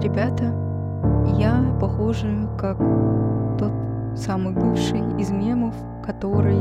Ребята. 0.00 0.54
Я 1.36 1.76
похожа 1.80 2.48
как 2.56 2.78
тот 3.58 3.72
самый 4.16 4.54
бывший 4.54 5.00
из 5.20 5.30
мемов, 5.30 5.74
который 6.04 6.58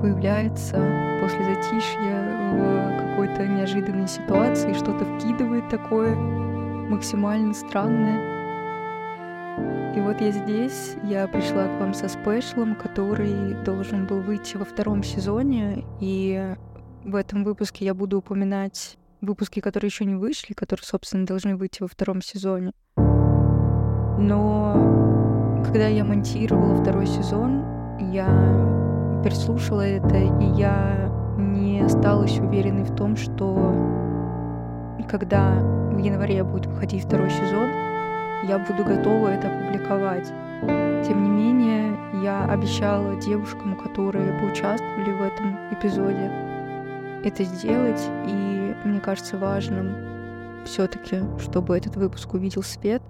появляется 0.00 0.76
после 1.20 1.44
затишья 1.44 2.34
в 2.54 2.98
какой-то 2.98 3.46
неожиданной 3.46 4.08
ситуации, 4.08 4.72
что-то 4.72 5.04
вкидывает 5.04 5.68
такое 5.68 6.16
максимально 6.16 7.52
странное. 7.52 8.34
И 9.94 10.00
вот 10.00 10.20
я 10.22 10.30
здесь, 10.30 10.96
я 11.04 11.28
пришла 11.28 11.66
к 11.66 11.80
вам 11.80 11.92
со 11.92 12.08
спешлом, 12.08 12.76
который 12.76 13.54
должен 13.64 14.06
был 14.06 14.20
выйти 14.20 14.56
во 14.56 14.64
втором 14.64 15.02
сезоне, 15.02 15.84
и 16.00 16.56
в 17.04 17.14
этом 17.14 17.44
выпуске 17.44 17.84
я 17.84 17.94
буду 17.94 18.18
упоминать 18.18 18.96
выпуски, 19.24 19.60
которые 19.60 19.88
еще 19.88 20.04
не 20.04 20.14
вышли, 20.14 20.54
которые, 20.54 20.84
собственно, 20.84 21.26
должны 21.26 21.56
выйти 21.56 21.82
во 21.82 21.88
втором 21.88 22.22
сезоне. 22.22 22.72
Но 24.18 25.62
когда 25.64 25.86
я 25.88 26.04
монтировала 26.04 26.74
второй 26.76 27.06
сезон, 27.06 27.64
я 28.12 28.26
переслушала 29.24 29.80
это, 29.80 30.16
и 30.16 30.44
я 30.56 31.10
не 31.38 31.80
осталась 31.80 32.38
уверенной 32.38 32.84
в 32.84 32.94
том, 32.94 33.16
что 33.16 33.74
когда 35.08 35.52
в 35.90 35.98
январе 35.98 36.42
будет 36.44 36.66
выходить 36.66 37.04
второй 37.04 37.30
сезон, 37.30 37.68
я 38.48 38.58
буду 38.58 38.84
готова 38.84 39.28
это 39.28 39.48
опубликовать. 39.48 40.28
Тем 41.06 41.22
не 41.22 41.30
менее, 41.30 41.96
я 42.22 42.44
обещала 42.46 43.16
девушкам, 43.16 43.76
которые 43.76 44.38
поучаствовали 44.40 45.12
в 45.12 45.22
этом 45.22 45.56
эпизоде, 45.72 46.30
это 47.24 47.44
сделать, 47.44 48.02
и 48.26 48.53
мне 48.84 49.00
кажется 49.00 49.38
важным 49.38 50.64
все-таки, 50.64 51.20
чтобы 51.38 51.76
этот 51.76 51.96
выпуск 51.96 52.34
увидел 52.34 52.62
свет. 52.62 53.02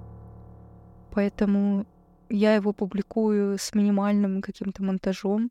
Поэтому 1.12 1.86
я 2.28 2.54
его 2.54 2.72
публикую 2.72 3.58
с 3.58 3.74
минимальным 3.74 4.42
каким-то 4.42 4.82
монтажом. 4.82 5.50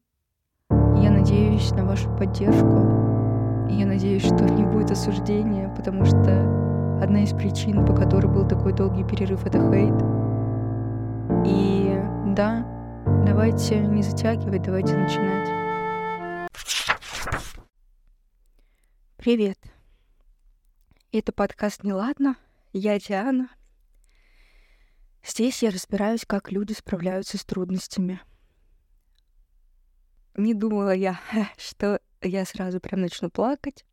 Я 0.69 1.11
надеюсь 1.11 1.71
на 1.71 1.85
вашу 1.85 2.09
поддержку. 2.17 3.69
Я 3.69 3.85
надеюсь, 3.85 4.25
что 4.25 4.43
не 4.43 4.63
будет 4.65 4.91
осуждения, 4.91 5.73
потому 5.75 6.05
что 6.05 6.99
одна 7.01 7.23
из 7.23 7.31
причин, 7.31 7.85
по 7.85 7.95
которой 7.95 8.27
был 8.27 8.47
такой 8.47 8.73
долгий 8.73 9.03
перерыв, 9.03 9.45
это 9.45 9.59
хейт. 9.71 9.95
И 11.45 12.01
да, 12.35 12.65
давайте 13.25 13.79
не 13.79 14.03
затягивать, 14.03 14.63
давайте 14.63 14.97
начинать. 14.97 15.49
Привет. 19.17 19.57
Это 21.15 21.31
подкаст 21.31 21.83
«Неладно». 21.83 22.37
Я 22.71 22.97
Диана. 22.97 23.47
Здесь 25.23 25.61
я 25.61 25.69
разбираюсь, 25.69 26.25
как 26.25 26.51
люди 26.51 26.73
справляются 26.73 27.37
с 27.37 27.45
трудностями. 27.45 28.19
Не 30.35 30.55
думала 30.55 30.95
я, 30.95 31.19
что 31.59 32.01
я 32.19 32.45
сразу 32.45 32.79
прям 32.79 33.01
начну 33.01 33.29
плакать. 33.29 33.85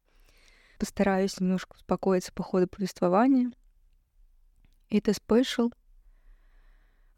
Постараюсь 0.78 1.38
немножко 1.38 1.74
успокоиться 1.74 2.32
по 2.32 2.42
ходу 2.42 2.66
повествования. 2.68 3.52
Это 4.88 5.12
спешл, 5.12 5.72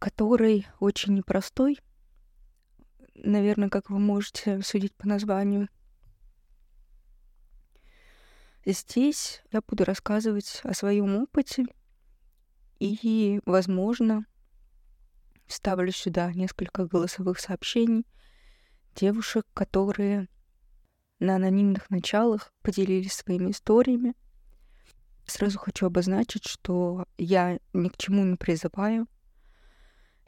который 0.00 0.66
очень 0.80 1.14
непростой. 1.14 1.78
Наверное, 3.14 3.68
как 3.68 3.88
вы 3.88 4.00
можете 4.00 4.62
судить 4.62 4.96
по 4.96 5.06
названию— 5.06 5.68
Здесь 8.64 9.42
я 9.50 9.60
буду 9.60 9.84
рассказывать 9.84 10.60
о 10.62 10.72
своем 10.72 11.16
опыте 11.16 11.66
и, 12.78 13.40
возможно, 13.44 14.24
вставлю 15.46 15.90
сюда 15.90 16.32
несколько 16.32 16.86
голосовых 16.86 17.40
сообщений 17.40 18.06
девушек, 18.94 19.46
которые 19.52 20.28
на 21.18 21.36
анонимных 21.36 21.90
началах 21.90 22.52
поделились 22.62 23.14
своими 23.14 23.50
историями. 23.50 24.14
Сразу 25.26 25.58
хочу 25.58 25.86
обозначить, 25.86 26.46
что 26.46 27.06
я 27.18 27.58
ни 27.72 27.88
к 27.88 27.96
чему 27.96 28.24
не 28.24 28.36
призываю. 28.36 29.08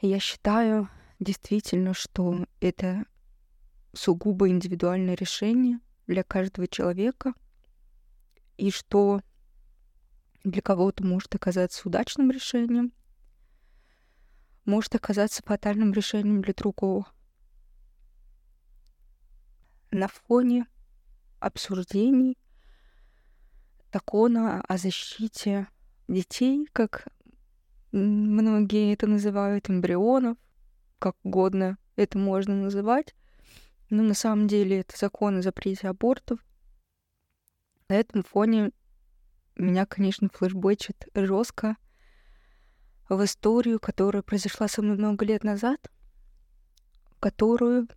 Я 0.01 0.19
считаю 0.19 0.89
действительно, 1.21 1.95
что 1.95 2.47
это 2.61 3.05
сугубо 3.93 4.49
индивидуальное 4.49 5.15
решение 5.15 5.79
для 6.09 6.25
каждого 6.25 6.67
человека— 6.67 7.33
и 8.57 8.71
что 8.71 9.21
для 10.45 10.63
кого-то 10.63 11.05
может 11.05 11.35
оказаться 11.35 11.89
удачным 11.89 12.31
решением, 12.31 12.93
может 14.65 14.95
оказаться 14.95 15.43
фатальным 15.45 15.93
решением 15.93 16.43
для 16.43 16.55
другого. 16.55 17.07
На 19.91 20.09
фоне 20.09 20.67
обсуждений 21.39 22.37
закона 23.93 24.61
о 24.63 24.77
защите 24.77 25.69
детей, 26.09 26.67
как 26.73 27.09
многие 27.93 28.93
это 28.93 29.07
называют, 29.07 29.71
эмбрионов, 29.71 30.37
как 30.99 31.17
угодно 31.23 31.79
это 31.97 32.19
можно 32.19 32.55
называть. 32.55 33.15
Но 33.91 34.03
на 34.03 34.15
самом 34.15 34.49
деле 34.49 34.81
это 34.81 34.97
закон 34.97 35.39
о 35.39 35.43
запрете 35.43 35.89
абортов— 35.89 36.41
на 37.89 37.95
этом 37.95 38.23
фоне 38.23 38.73
меня, 39.57 39.87
конечно, 39.87 40.29
флешбочит 40.33 41.07
жестко 41.15 41.77
в 43.09 43.23
историю, 43.25 43.79
которая 43.79 44.23
произошла 44.23 44.69
со 44.69 44.83
мной 44.83 44.97
много 44.97 45.25
лет 45.25 45.45
назад, 45.45 45.91
которую, 47.21 47.89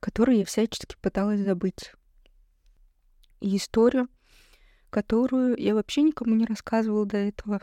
которую 0.00 0.38
я 0.38 0.44
всячески 0.44 0.96
пыталась 1.00 1.40
забыть. 1.40 1.92
И 3.40 3.56
историю, 3.56 4.08
которую 4.90 5.56
я 5.56 5.74
вообще 5.74 6.02
никому 6.02 6.34
не 6.34 6.44
рассказывала 6.44 7.06
до 7.06 7.18
этого, 7.18 7.62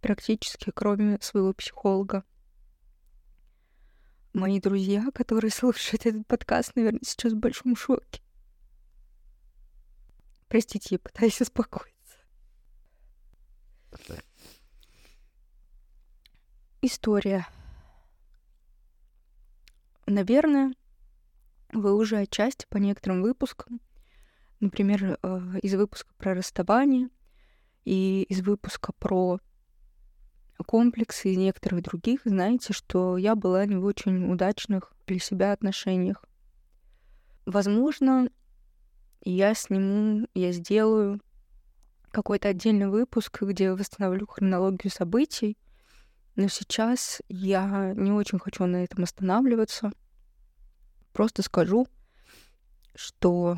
практически 0.00 0.72
кроме 0.74 1.18
своего 1.20 1.52
психолога. 1.52 2.24
Мои 4.32 4.60
друзья, 4.60 5.06
которые 5.14 5.50
слушают 5.52 6.04
этот 6.04 6.26
подкаст, 6.26 6.74
наверное, 6.74 7.00
сейчас 7.04 7.32
в 7.32 7.38
большом 7.38 7.76
шоке. 7.76 8.25
Простите, 10.48 10.88
я 10.92 10.98
пытаюсь 10.98 11.40
успокоиться. 11.40 11.92
История. 16.82 17.46
Наверное, 20.06 20.72
вы 21.72 21.94
уже 21.94 22.18
отчасти 22.18 22.64
по 22.68 22.76
некоторым 22.76 23.22
выпускам, 23.22 23.80
например, 24.60 25.18
э, 25.20 25.40
из 25.62 25.74
выпуска 25.74 26.14
про 26.16 26.34
расставание 26.34 27.08
и 27.84 28.22
из 28.28 28.40
выпуска 28.42 28.92
про 28.92 29.40
комплексы 30.64 31.32
и 31.32 31.36
некоторых 31.36 31.82
других, 31.82 32.20
знаете, 32.24 32.72
что 32.72 33.16
я 33.16 33.34
была 33.34 33.66
не 33.66 33.76
в 33.76 33.84
очень 33.84 34.30
удачных 34.30 34.92
для 35.06 35.18
себя 35.18 35.52
отношениях. 35.52 36.24
Возможно, 37.46 38.28
я 39.30 39.54
сниму, 39.54 40.28
я 40.34 40.52
сделаю 40.52 41.20
какой-то 42.12 42.48
отдельный 42.48 42.88
выпуск, 42.88 43.42
где 43.42 43.72
восстановлю 43.72 44.26
хронологию 44.26 44.90
событий. 44.90 45.58
Но 46.36 46.48
сейчас 46.48 47.20
я 47.28 47.92
не 47.96 48.12
очень 48.12 48.38
хочу 48.38 48.66
на 48.66 48.84
этом 48.84 49.02
останавливаться. 49.02 49.90
Просто 51.12 51.42
скажу, 51.42 51.88
что 52.94 53.56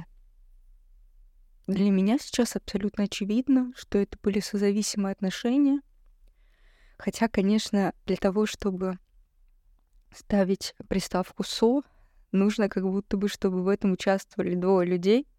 для 1.66 1.90
меня 1.90 2.18
сейчас 2.18 2.56
абсолютно 2.56 3.04
очевидно, 3.04 3.72
что 3.76 3.98
это 3.98 4.16
были 4.22 4.40
созависимые 4.40 5.12
отношения. 5.12 5.80
Хотя, 6.96 7.28
конечно, 7.28 7.92
для 8.06 8.16
того, 8.16 8.46
чтобы 8.46 8.98
ставить 10.16 10.74
приставку 10.88 11.44
«со», 11.44 11.82
нужно 12.32 12.68
как 12.70 12.84
будто 12.84 13.16
бы, 13.18 13.28
чтобы 13.28 13.62
в 13.62 13.68
этом 13.68 13.92
участвовали 13.92 14.54
двое 14.54 14.88
людей— 14.88 15.26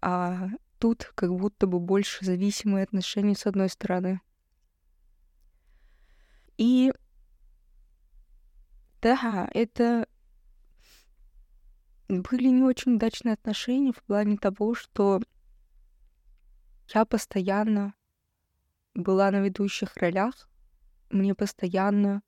а 0.00 0.48
тут 0.78 1.10
как 1.14 1.34
будто 1.34 1.66
бы 1.66 1.80
больше 1.80 2.24
зависимые 2.24 2.84
отношения 2.84 3.34
с 3.34 3.46
одной 3.46 3.68
стороны. 3.68 4.20
И 6.56 6.92
да, 9.00 9.48
это 9.52 10.08
были 12.08 12.48
не 12.48 12.62
очень 12.62 12.94
удачные 12.96 13.34
отношения 13.34 13.92
в 13.92 14.02
плане 14.02 14.36
того, 14.38 14.74
что 14.74 15.20
я 16.92 17.04
постоянно 17.04 17.94
была 18.94 19.30
на 19.30 19.40
ведущих 19.40 19.96
ролях, 19.96 20.48
мне 21.10 21.34
постоянно 21.34 22.22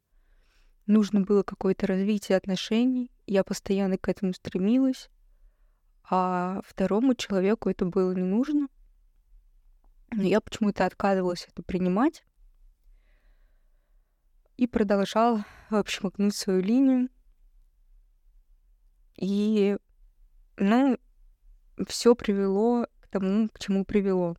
нужно 0.86 1.22
было 1.22 1.42
какое-то 1.42 1.86
развитие 1.86 2.36
отношений, 2.36 3.10
я 3.26 3.42
постоянно 3.42 3.96
к 3.98 4.08
этому 4.08 4.32
стремилась, 4.32 5.08
а 6.10 6.60
второму 6.66 7.14
человеку 7.14 7.70
это 7.70 7.84
было 7.84 8.12
не 8.12 8.24
нужно. 8.24 8.68
Но 10.12 10.22
я 10.24 10.40
почему-то 10.40 10.84
отказывалась 10.84 11.46
это 11.48 11.62
принимать. 11.62 12.24
и 14.60 14.66
продолжал, 14.66 15.42
в 15.70 15.74
общем, 15.74 16.10
гнуть 16.10 16.36
свою 16.36 16.60
линию. 16.60 17.08
И, 19.16 19.78
ну, 20.58 20.98
все 21.88 22.14
привело 22.14 22.86
к 23.00 23.08
тому, 23.08 23.48
к 23.48 23.58
чему 23.58 23.86
привело. 23.86 24.36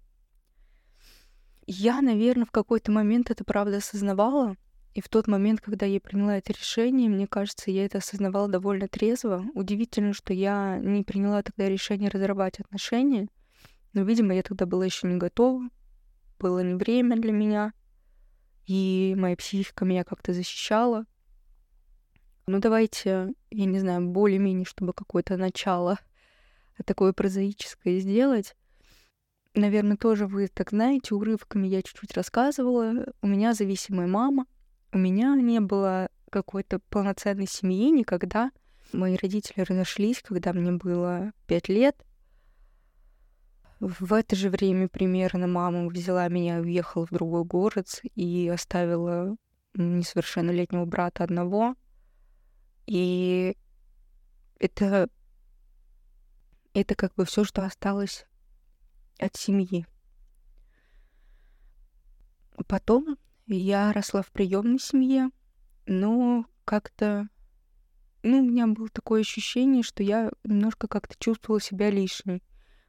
Я, 1.65 2.03
наверное, 2.03 2.45
в 2.45 2.51
какой-то 2.51 2.91
момент 2.91 3.31
это 3.31 3.43
правда 3.43 3.77
осознавала, 3.77 4.57
и 4.93 4.99
в 4.99 5.07
тот 5.07 5.27
момент, 5.27 5.61
когда 5.61 5.85
я 5.85 6.01
приняла 6.01 6.37
это 6.37 6.51
решение, 6.51 7.09
мне 7.09 7.25
кажется, 7.25 7.71
я 7.71 7.85
это 7.85 7.99
осознавала 7.99 8.49
довольно 8.49 8.89
трезво. 8.89 9.45
Удивительно, 9.53 10.13
что 10.13 10.33
я 10.33 10.79
не 10.79 11.03
приняла 11.03 11.43
тогда 11.43 11.69
решение 11.69 12.09
разорвать 12.09 12.59
отношения. 12.59 13.29
Но, 13.93 14.03
видимо, 14.03 14.35
я 14.35 14.43
тогда 14.43 14.65
была 14.65 14.83
еще 14.85 15.07
не 15.07 15.15
готова. 15.15 15.69
Было 16.39 16.61
не 16.61 16.75
время 16.75 17.15
для 17.15 17.31
меня. 17.31 17.73
И 18.65 19.15
моя 19.17 19.37
психика 19.37 19.85
меня 19.85 20.03
как-то 20.03 20.33
защищала. 20.33 21.05
Ну, 22.47 22.59
давайте, 22.59 23.33
я 23.49 23.65
не 23.65 23.79
знаю, 23.79 24.09
более-менее, 24.09 24.65
чтобы 24.65 24.91
какое-то 24.91 25.37
начало 25.37 25.99
такое 26.85 27.13
прозаическое 27.13 27.99
сделать. 27.99 28.57
Наверное, 29.53 29.95
тоже 29.95 30.27
вы 30.27 30.49
так 30.49 30.71
знаете, 30.71 31.15
урывками 31.15 31.67
я 31.67 31.81
чуть-чуть 31.81 32.13
рассказывала. 32.13 33.05
У 33.21 33.27
меня 33.27 33.53
зависимая 33.53 34.07
мама— 34.07 34.45
у 34.93 34.97
меня 34.97 35.35
не 35.35 35.59
было 35.59 36.09
какой-то 36.29 36.79
полноценной 36.89 37.47
семьи 37.47 37.89
никогда. 37.89 38.51
Мои 38.93 39.15
родители 39.15 39.61
разошлись, 39.61 40.21
когда 40.21 40.53
мне 40.53 40.71
было 40.71 41.31
пять 41.47 41.69
лет. 41.69 41.95
В 43.79 44.13
это 44.13 44.35
же 44.35 44.49
время 44.49 44.87
примерно 44.87 45.47
мама 45.47 45.87
взяла 45.87 46.27
меня, 46.27 46.59
уехала 46.59 47.05
в 47.05 47.11
другой 47.11 47.43
город 47.45 48.01
и 48.15 48.47
оставила 48.53 49.35
несовершеннолетнего 49.73 50.85
брата 50.85 51.23
одного. 51.23 51.75
И 52.85 53.57
это, 54.59 55.09
это 56.73 56.95
как 56.95 57.15
бы 57.15 57.25
все, 57.25 57.43
что 57.43 57.65
осталось 57.65 58.25
от 59.17 59.35
семьи. 59.35 59.85
Потом 62.67 63.17
я 63.47 63.91
росла 63.93 64.21
в 64.21 64.31
приемной 64.31 64.79
семье, 64.79 65.29
но 65.85 66.45
как-то 66.65 67.27
ну, 68.23 68.39
у 68.39 68.43
меня 68.43 68.67
было 68.67 68.87
такое 68.89 69.21
ощущение, 69.21 69.81
что 69.81 70.03
я 70.03 70.31
немножко 70.43 70.87
как-то 70.87 71.15
чувствовала 71.17 71.59
себя 71.59 71.89
лишней. 71.89 72.43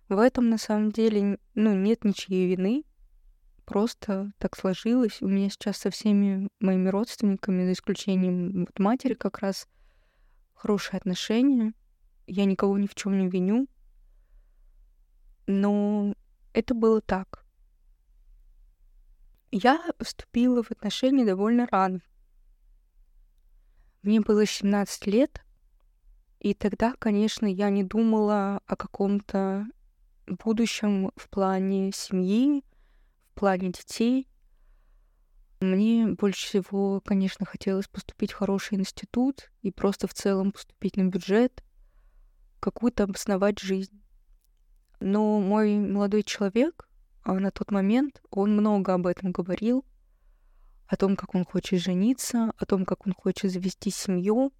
В 0.08 0.18
этом 0.18 0.50
на 0.50 0.58
самом 0.58 0.92
деле 0.92 1.38
ну, 1.54 1.74
нет 1.74 2.04
ничьей 2.04 2.54
вины. 2.54 2.84
Просто 3.64 4.32
так 4.38 4.56
сложилось. 4.56 5.22
У 5.22 5.28
меня 5.28 5.48
сейчас 5.48 5.78
со 5.78 5.90
всеми 5.90 6.48
моими 6.60 6.88
родственниками, 6.88 7.64
за 7.64 7.72
исключением 7.72 8.66
вот 8.66 8.78
матери, 8.78 9.14
как 9.14 9.38
раз 9.38 9.68
хорошие 10.52 10.98
отношения. 10.98 11.72
Я 12.26 12.44
никого 12.44 12.76
ни 12.76 12.86
в 12.86 12.94
чем 12.94 13.18
не 13.18 13.28
виню. 13.28 13.68
Но 15.46 16.14
это 16.52 16.74
было 16.74 17.00
так. 17.00 17.41
Я 19.54 19.84
вступила 20.00 20.62
в 20.62 20.70
отношения 20.70 21.26
довольно 21.26 21.68
рано. 21.70 22.00
Мне 24.02 24.22
было 24.22 24.46
17 24.46 25.06
лет, 25.06 25.44
и 26.40 26.54
тогда, 26.54 26.94
конечно, 26.98 27.44
я 27.44 27.68
не 27.68 27.84
думала 27.84 28.62
о 28.66 28.76
каком-то 28.76 29.66
будущем 30.26 31.10
в 31.16 31.28
плане 31.28 31.92
семьи, 31.92 32.64
в 33.30 33.34
плане 33.38 33.72
детей. 33.72 34.26
Мне 35.60 36.06
больше 36.06 36.46
всего, 36.46 37.02
конечно, 37.04 37.44
хотелось 37.44 37.88
поступить 37.88 38.32
в 38.32 38.36
хороший 38.36 38.78
институт 38.78 39.52
и 39.60 39.70
просто 39.70 40.08
в 40.08 40.14
целом 40.14 40.52
поступить 40.52 40.96
на 40.96 41.04
бюджет, 41.04 41.62
какую-то 42.58 43.04
обосновать 43.04 43.58
жизнь. 43.58 44.02
Но 44.98 45.40
мой 45.40 45.76
молодой 45.76 46.22
человек, 46.22 46.88
а 47.22 47.34
на 47.34 47.50
тот 47.50 47.70
момент 47.70 48.20
он 48.30 48.52
много 48.52 48.94
об 48.94 49.06
этом 49.06 49.32
говорил, 49.32 49.84
о 50.86 50.96
том, 50.96 51.16
как 51.16 51.34
он 51.34 51.44
хочет 51.44 51.80
жениться, 51.80 52.52
о 52.58 52.66
том, 52.66 52.84
как 52.84 53.06
он 53.06 53.14
хочет 53.14 53.50
завести 53.50 53.90
семью, 53.90 54.52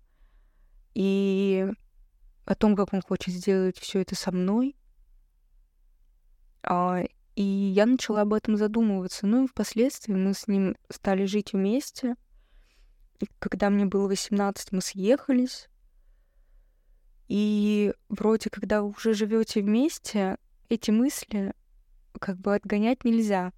и 0.95 1.67
о 2.45 2.55
том, 2.55 2.75
как 2.77 2.93
он 2.93 3.03
хочет 3.03 3.35
сделать 3.35 3.79
все 3.79 4.01
это 4.01 4.15
со 4.15 4.33
мной. 4.33 4.77
А, 6.63 7.03
и 7.35 7.43
я 7.43 7.87
начала 7.87 8.23
об 8.23 8.33
этом 8.33 8.57
задумываться. 8.57 9.27
Ну 9.27 9.45
и 9.45 9.47
впоследствии 9.47 10.15
мы 10.15 10.35
с 10.35 10.49
ним 10.49 10.77
стали 10.89 11.25
жить 11.25 11.53
вместе. 11.53 12.15
И 13.21 13.29
когда 13.39 13.71
мне 13.71 13.85
было 13.85 14.09
18, 14.09 14.73
мы 14.73 14.81
съехались. 14.81 15.69
И 17.29 17.93
вроде, 18.09 18.51
когда 18.51 18.83
вы 18.83 18.91
уже 18.91 19.15
живете 19.15 19.63
вместе, 19.63 20.37
эти 20.69 20.91
мысли 20.91 21.55
как 22.23 22.39
бы 22.39 22.55
отгонять 22.55 23.05
нельзя. 23.05 23.53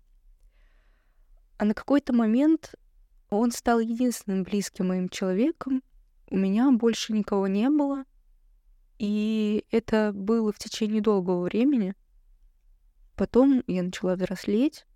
А 1.58 1.66
на 1.66 1.74
какой-то 1.74 2.14
момент 2.14 2.74
он 3.28 3.52
стал 3.52 3.78
единственным 3.78 4.42
близким 4.42 4.88
моим 4.88 5.10
человеком. 5.10 5.82
У 6.30 6.36
меня 6.38 6.72
больше 6.72 7.12
никого 7.12 7.46
не 7.46 7.68
было. 7.68 8.04
И 8.98 9.66
это 9.70 10.12
было 10.14 10.50
в 10.50 10.58
течение 10.58 11.02
долгого 11.02 11.42
времени. 11.42 11.94
Потом 13.16 13.62
я 13.66 13.82
начала 13.82 14.14
взрослеть. 14.14 14.86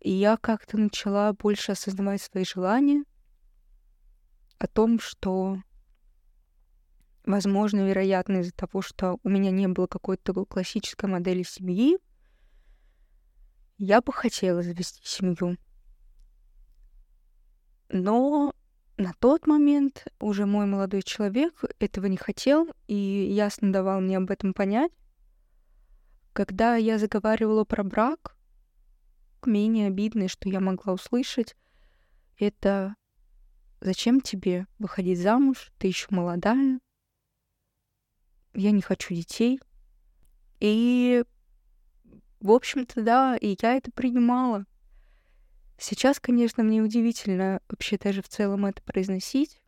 И 0.00 0.10
я 0.12 0.36
как-то 0.36 0.76
начала 0.76 1.32
больше 1.32 1.72
осознавать 1.72 2.20
свои 2.20 2.44
желания 2.44 3.04
о 4.58 4.66
том, 4.66 5.00
что 5.00 5.62
Возможно, 7.24 7.86
вероятно, 7.86 8.38
из-за 8.38 8.52
того, 8.52 8.82
что 8.82 9.18
у 9.22 9.28
меня 9.28 9.50
не 9.50 9.68
было 9.68 9.86
какой-то 9.86 10.32
классической 10.46 11.08
модели 11.08 11.42
семьи, 11.42 11.98
я 13.78 14.00
бы 14.00 14.12
хотела 14.12 14.62
завести 14.62 15.00
семью. 15.04 15.56
Но 17.88 18.54
на 18.96 19.12
тот 19.14 19.46
момент 19.46 20.06
уже 20.20 20.46
мой 20.46 20.66
молодой 20.66 21.02
человек 21.02 21.64
этого 21.78 22.06
не 22.06 22.16
хотел 22.16 22.68
и 22.86 22.94
ясно 22.94 23.72
давал 23.72 24.00
мне 24.00 24.18
об 24.18 24.30
этом 24.30 24.52
понять. 24.52 24.92
Когда 26.32 26.76
я 26.76 26.98
заговаривала 26.98 27.64
про 27.64 27.82
брак, 27.82 28.36
менее 29.44 29.88
обидное, 29.88 30.28
что 30.28 30.48
я 30.48 30.60
могла 30.60 30.92
услышать, 30.92 31.56
это 32.38 32.94
«Зачем 33.80 34.20
тебе 34.20 34.66
выходить 34.78 35.18
замуж? 35.18 35.72
Ты 35.78 35.86
еще 35.86 36.06
молодая, 36.10 36.80
я 38.54 38.70
не 38.70 38.82
хочу 38.82 39.14
детей. 39.14 39.60
И, 40.60 41.24
в 42.40 42.50
общем-то, 42.50 43.02
да, 43.02 43.36
и 43.36 43.56
я 43.60 43.74
это 43.76 43.90
принимала. 43.92 44.66
Сейчас, 45.78 46.20
конечно, 46.20 46.62
мне 46.62 46.82
удивительно 46.82 47.60
вообще 47.68 47.96
даже 47.96 48.22
в 48.22 48.28
целом 48.28 48.66
это 48.66 48.82
произносить. 48.82 49.60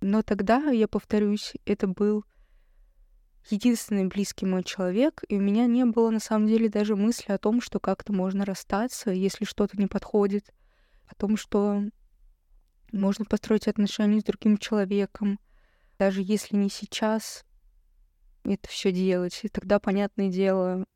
Но 0.00 0.22
тогда, 0.22 0.70
я 0.70 0.88
повторюсь, 0.88 1.54
это 1.66 1.86
был 1.86 2.24
единственный 3.48 4.06
близкий 4.06 4.46
мой 4.46 4.64
человек, 4.64 5.22
и 5.28 5.36
у 5.36 5.40
меня 5.40 5.66
не 5.66 5.84
было 5.84 6.10
на 6.10 6.20
самом 6.20 6.48
деле 6.48 6.68
даже 6.68 6.96
мысли 6.96 7.32
о 7.32 7.38
том, 7.38 7.60
что 7.60 7.80
как-то 7.80 8.12
можно 8.12 8.44
расстаться, 8.44 9.10
если 9.10 9.44
что-то 9.44 9.78
не 9.78 9.86
подходит, 9.86 10.52
о 11.06 11.14
том, 11.14 11.36
что 11.36 11.82
можно 12.92 13.24
построить 13.24 13.68
отношения 13.68 14.20
с 14.20 14.24
другим 14.24 14.58
человеком, 14.58 15.38
даже 16.00 16.22
если 16.24 16.56
не 16.56 16.70
сейчас 16.70 17.44
это 18.44 18.66
все 18.70 18.90
делать. 18.90 19.38
И 19.42 19.48
тогда, 19.48 19.78
понятное 19.78 20.30
дело, 20.30 20.86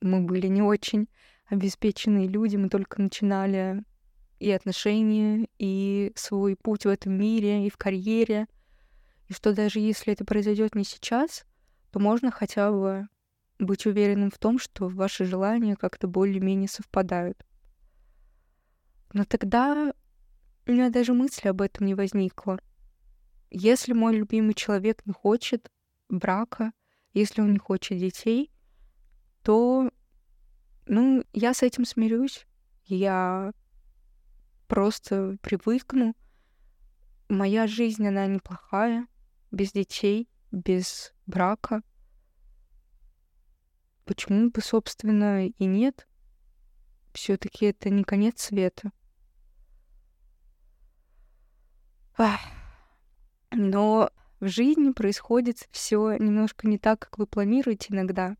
мы 0.00 0.20
были 0.20 0.46
не 0.46 0.62
очень 0.62 1.08
обеспеченные 1.46 2.28
люди, 2.28 2.54
мы 2.56 2.68
только 2.68 3.02
начинали 3.02 3.82
и 4.38 4.52
отношения, 4.52 5.48
и 5.58 6.12
свой 6.14 6.54
путь 6.54 6.84
в 6.84 6.88
этом 6.88 7.14
мире, 7.14 7.66
и 7.66 7.70
в 7.70 7.76
карьере. 7.76 8.46
И 9.26 9.32
что 9.32 9.52
даже 9.52 9.80
если 9.80 10.12
это 10.12 10.24
произойдет 10.24 10.76
не 10.76 10.84
сейчас, 10.84 11.44
то 11.90 11.98
можно 11.98 12.30
хотя 12.30 12.70
бы 12.70 13.08
быть 13.58 13.86
уверенным 13.86 14.30
в 14.30 14.38
том, 14.38 14.60
что 14.60 14.86
ваши 14.88 15.24
желания 15.24 15.74
как-то 15.74 16.06
более-менее 16.06 16.68
совпадают. 16.68 17.44
Но 19.12 19.24
тогда 19.24 19.92
у 20.64 20.70
меня 20.70 20.90
даже 20.90 21.12
мысли 21.12 21.48
об 21.48 21.60
этом 21.60 21.86
не 21.86 21.96
возникло. 21.96 22.60
Если 23.56 23.92
мой 23.92 24.16
любимый 24.16 24.54
человек 24.54 25.06
не 25.06 25.12
хочет 25.12 25.70
брака, 26.08 26.72
если 27.12 27.40
он 27.40 27.52
не 27.52 27.58
хочет 27.58 27.98
детей, 27.98 28.50
то, 29.42 29.90
ну, 30.86 31.24
я 31.32 31.54
с 31.54 31.62
этим 31.62 31.84
смирюсь. 31.84 32.46
Я 32.84 33.52
просто 34.66 35.36
привыкну. 35.40 36.16
Моя 37.28 37.66
жизнь, 37.66 38.06
она 38.06 38.26
неплохая, 38.26 39.06
без 39.50 39.72
детей, 39.72 40.28
без 40.50 41.14
брака. 41.26 41.82
Почему 44.04 44.50
бы, 44.50 44.60
собственно, 44.60 45.46
и 45.46 45.64
нет? 45.64 46.08
все 47.14 47.36
таки 47.36 47.66
это 47.66 47.90
не 47.90 48.04
конец 48.04 48.42
света. 48.42 48.90
Но 53.54 54.10
в 54.40 54.48
жизни 54.48 54.90
происходит 54.90 55.68
все 55.70 56.16
немножко 56.18 56.66
не 56.66 56.76
так, 56.76 56.98
как 56.98 57.18
вы 57.18 57.26
планируете 57.26 57.94
иногда. 57.94 58.36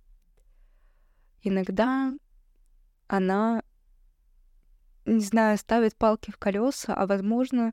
Иногда 1.42 2.12
она, 3.06 3.62
не 5.04 5.20
знаю, 5.20 5.56
ставит 5.56 5.96
палки 5.96 6.30
в 6.30 6.36
колеса, 6.36 6.94
а 6.94 7.06
возможно, 7.06 7.72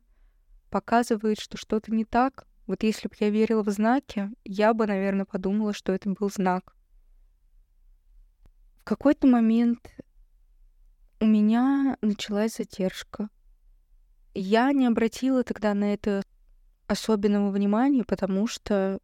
показывает, 0.69 1.39
что 1.39 1.57
что-то 1.57 1.91
не 1.91 2.05
так. 2.05 2.45
Вот 2.67 2.83
если 2.83 3.07
бы 3.07 3.15
я 3.19 3.29
верила 3.29 3.63
в 3.63 3.69
знаки, 3.69 4.29
я 4.43 4.73
бы, 4.73 4.85
наверное, 4.85 5.25
подумала, 5.25 5.73
что 5.73 5.91
это 5.93 6.09
был 6.09 6.29
знак. 6.29 6.75
В 8.81 8.83
какой-то 8.83 9.25
момент 9.25 9.89
у 11.19 11.25
меня 11.25 11.97
началась 12.01 12.57
задержка. 12.57 13.29
Я 14.33 14.71
не 14.73 14.85
обратила 14.85 15.43
тогда 15.43 15.73
на 15.73 15.93
это 15.93 16.23
особенного 16.91 17.51
внимания, 17.51 18.03
потому 18.03 18.47
что 18.47 18.99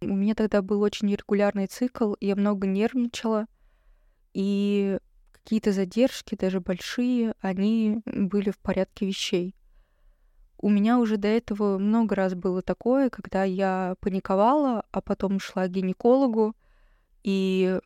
у 0.00 0.14
меня 0.14 0.34
тогда 0.34 0.62
был 0.62 0.80
очень 0.80 1.08
нерегулярный 1.08 1.66
цикл, 1.66 2.14
я 2.20 2.34
много 2.34 2.66
нервничала, 2.66 3.46
и 4.32 4.98
какие-то 5.32 5.72
задержки, 5.72 6.36
даже 6.36 6.60
большие, 6.60 7.34
они 7.40 8.00
были 8.06 8.50
в 8.50 8.58
порядке 8.58 9.06
вещей. 9.06 9.54
У 10.56 10.68
меня 10.68 10.98
уже 10.98 11.16
до 11.16 11.28
этого 11.28 11.78
много 11.78 12.14
раз 12.14 12.34
было 12.34 12.62
такое, 12.62 13.10
когда 13.10 13.44
я 13.44 13.94
паниковала, 14.00 14.84
а 14.90 15.00
потом 15.00 15.40
шла 15.40 15.66
к 15.66 15.70
гинекологу, 15.70 16.54
и 17.22 17.78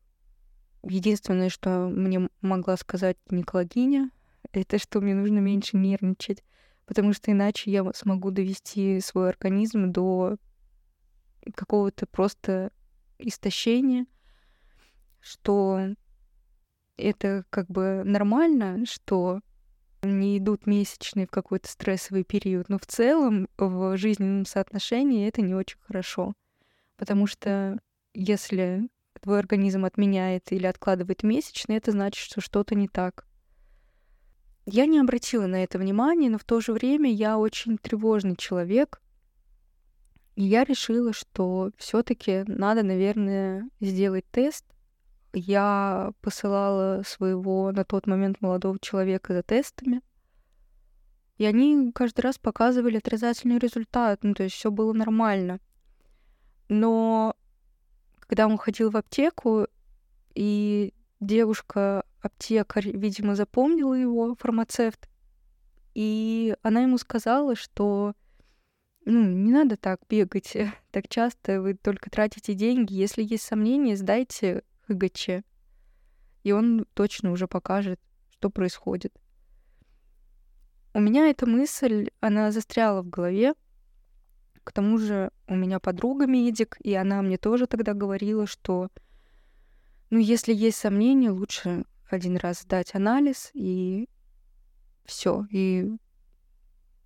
единственное, 0.84 1.48
что 1.48 1.88
мне 1.88 2.28
могла 2.40 2.76
сказать 2.76 3.16
гинекологиня, 3.28 4.10
это 4.52 4.78
что 4.78 5.00
мне 5.00 5.14
нужно 5.14 5.38
меньше 5.38 5.76
нервничать 5.76 6.44
потому 6.86 7.12
что 7.12 7.30
иначе 7.30 7.70
я 7.70 7.84
смогу 7.94 8.30
довести 8.30 9.00
свой 9.00 9.28
организм 9.28 9.92
до 9.92 10.36
какого-то 11.54 12.06
просто 12.06 12.72
истощения, 13.18 14.06
что 15.20 15.94
это 16.96 17.44
как 17.50 17.66
бы 17.68 18.02
нормально, 18.04 18.84
что 18.86 19.40
не 20.02 20.38
идут 20.38 20.66
месячные 20.66 21.26
в 21.26 21.30
какой-то 21.30 21.68
стрессовый 21.68 22.24
период, 22.24 22.68
но 22.68 22.78
в 22.78 22.86
целом 22.86 23.48
в 23.56 23.96
жизненном 23.96 24.44
соотношении 24.44 25.26
это 25.26 25.40
не 25.40 25.54
очень 25.54 25.78
хорошо, 25.80 26.34
потому 26.96 27.26
что 27.26 27.78
если 28.12 28.88
твой 29.20 29.38
организм 29.38 29.84
отменяет 29.86 30.52
или 30.52 30.66
откладывает 30.66 31.22
месячные, 31.22 31.78
это 31.78 31.92
значит, 31.92 32.22
что 32.22 32.40
что-то 32.40 32.74
не 32.74 32.88
так. 32.88 33.26
Я 34.66 34.86
не 34.86 34.98
обратила 34.98 35.46
на 35.46 35.62
это 35.62 35.78
внимания, 35.78 36.30
но 36.30 36.38
в 36.38 36.44
то 36.44 36.60
же 36.60 36.72
время 36.72 37.12
я 37.12 37.38
очень 37.38 37.76
тревожный 37.76 38.36
человек. 38.36 39.00
И 40.36 40.42
я 40.42 40.64
решила, 40.64 41.12
что 41.12 41.70
все-таки 41.76 42.44
надо, 42.46 42.82
наверное, 42.82 43.68
сделать 43.80 44.24
тест. 44.30 44.64
Я 45.32 46.12
посылала 46.20 47.02
своего 47.04 47.72
на 47.72 47.84
тот 47.84 48.06
момент 48.06 48.40
молодого 48.40 48.78
человека 48.78 49.34
за 49.34 49.42
тестами. 49.42 50.00
И 51.36 51.44
они 51.44 51.92
каждый 51.92 52.20
раз 52.20 52.38
показывали 52.38 52.98
отрицательный 52.98 53.58
результат. 53.58 54.20
Ну, 54.22 54.34
то 54.34 54.44
есть 54.44 54.54
все 54.54 54.70
было 54.70 54.92
нормально. 54.92 55.60
Но 56.68 57.36
когда 58.20 58.46
он 58.46 58.56
ходил 58.56 58.90
в 58.90 58.96
аптеку, 58.96 59.66
и 60.34 60.94
девушка 61.20 62.04
аптекарь, 62.24 62.96
видимо, 62.96 63.34
запомнила 63.34 63.94
его, 63.94 64.34
фармацевт, 64.34 65.08
и 65.94 66.56
она 66.62 66.82
ему 66.82 66.98
сказала, 66.98 67.54
что 67.54 68.14
ну, 69.04 69.22
не 69.22 69.52
надо 69.52 69.76
так 69.76 70.00
бегать 70.08 70.56
так 70.90 71.08
часто, 71.08 71.60
вы 71.60 71.74
только 71.74 72.10
тратите 72.10 72.54
деньги. 72.54 72.94
Если 72.94 73.22
есть 73.22 73.44
сомнения, 73.44 73.96
сдайте 73.96 74.62
ХГЧ. 74.88 75.44
И 76.42 76.52
он 76.52 76.86
точно 76.94 77.30
уже 77.30 77.46
покажет, 77.46 78.00
что 78.30 78.50
происходит. 78.50 79.14
У 80.92 81.00
меня 81.00 81.28
эта 81.28 81.46
мысль, 81.46 82.10
она 82.20 82.52
застряла 82.52 83.02
в 83.02 83.08
голове. 83.08 83.54
К 84.62 84.72
тому 84.72 84.96
же 84.98 85.30
у 85.46 85.54
меня 85.54 85.80
подруга 85.80 86.26
медик, 86.26 86.78
и 86.82 86.94
она 86.94 87.20
мне 87.20 87.36
тоже 87.36 87.66
тогда 87.66 87.92
говорила, 87.92 88.46
что 88.46 88.88
ну, 90.10 90.18
если 90.18 90.54
есть 90.54 90.78
сомнения, 90.78 91.30
лучше 91.30 91.84
один 92.08 92.36
раз 92.36 92.62
сдать 92.62 92.94
анализ 92.94 93.50
и 93.54 94.08
все, 95.04 95.46
и 95.50 95.90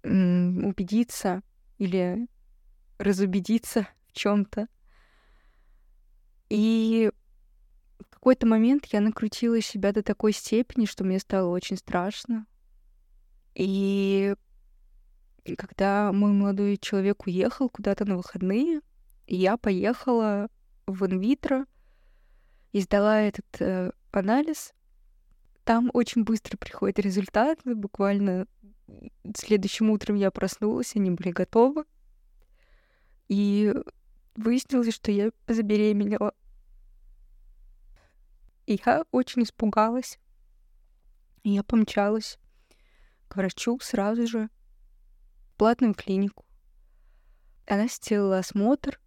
убедиться 0.02 1.42
или 1.78 2.28
разубедиться 2.98 3.88
в 4.08 4.12
чем-то. 4.12 4.68
И 6.48 7.10
в 7.98 8.10
какой-то 8.10 8.46
момент 8.46 8.86
я 8.86 9.00
накрутила 9.00 9.60
себя 9.60 9.92
до 9.92 10.02
такой 10.02 10.32
степени, 10.32 10.86
что 10.86 11.04
мне 11.04 11.18
стало 11.18 11.48
очень 11.50 11.76
страшно. 11.76 12.46
И 13.54 14.34
когда 15.56 16.12
мой 16.12 16.32
молодой 16.32 16.76
человек 16.76 17.26
уехал 17.26 17.68
куда-то 17.68 18.04
на 18.04 18.16
выходные, 18.16 18.80
я 19.26 19.56
поехала 19.56 20.48
в 20.86 21.04
инвитро 21.06 21.66
и 22.72 22.80
сдала 22.80 23.20
этот 23.20 23.46
э, 23.60 23.90
анализ. 24.10 24.72
Там 25.68 25.90
очень 25.92 26.24
быстро 26.24 26.56
приходит 26.56 26.98
результат. 26.98 27.60
Буквально 27.62 28.46
следующим 29.36 29.90
утром 29.90 30.16
я 30.16 30.30
проснулась, 30.30 30.96
они 30.96 31.10
были 31.10 31.30
готовы. 31.30 31.84
И 33.28 33.74
выяснилось, 34.34 34.94
что 34.94 35.12
я 35.12 35.30
забеременела. 35.46 36.32
И 38.64 38.80
я 38.82 39.04
очень 39.10 39.42
испугалась. 39.42 40.18
И 41.42 41.50
я 41.50 41.62
помчалась 41.62 42.38
к 43.28 43.36
врачу 43.36 43.78
сразу 43.82 44.26
же 44.26 44.48
в 45.52 45.58
платную 45.58 45.92
клинику. 45.92 46.46
Она 47.66 47.88
сделала 47.88 48.38
осмотр. 48.38 48.98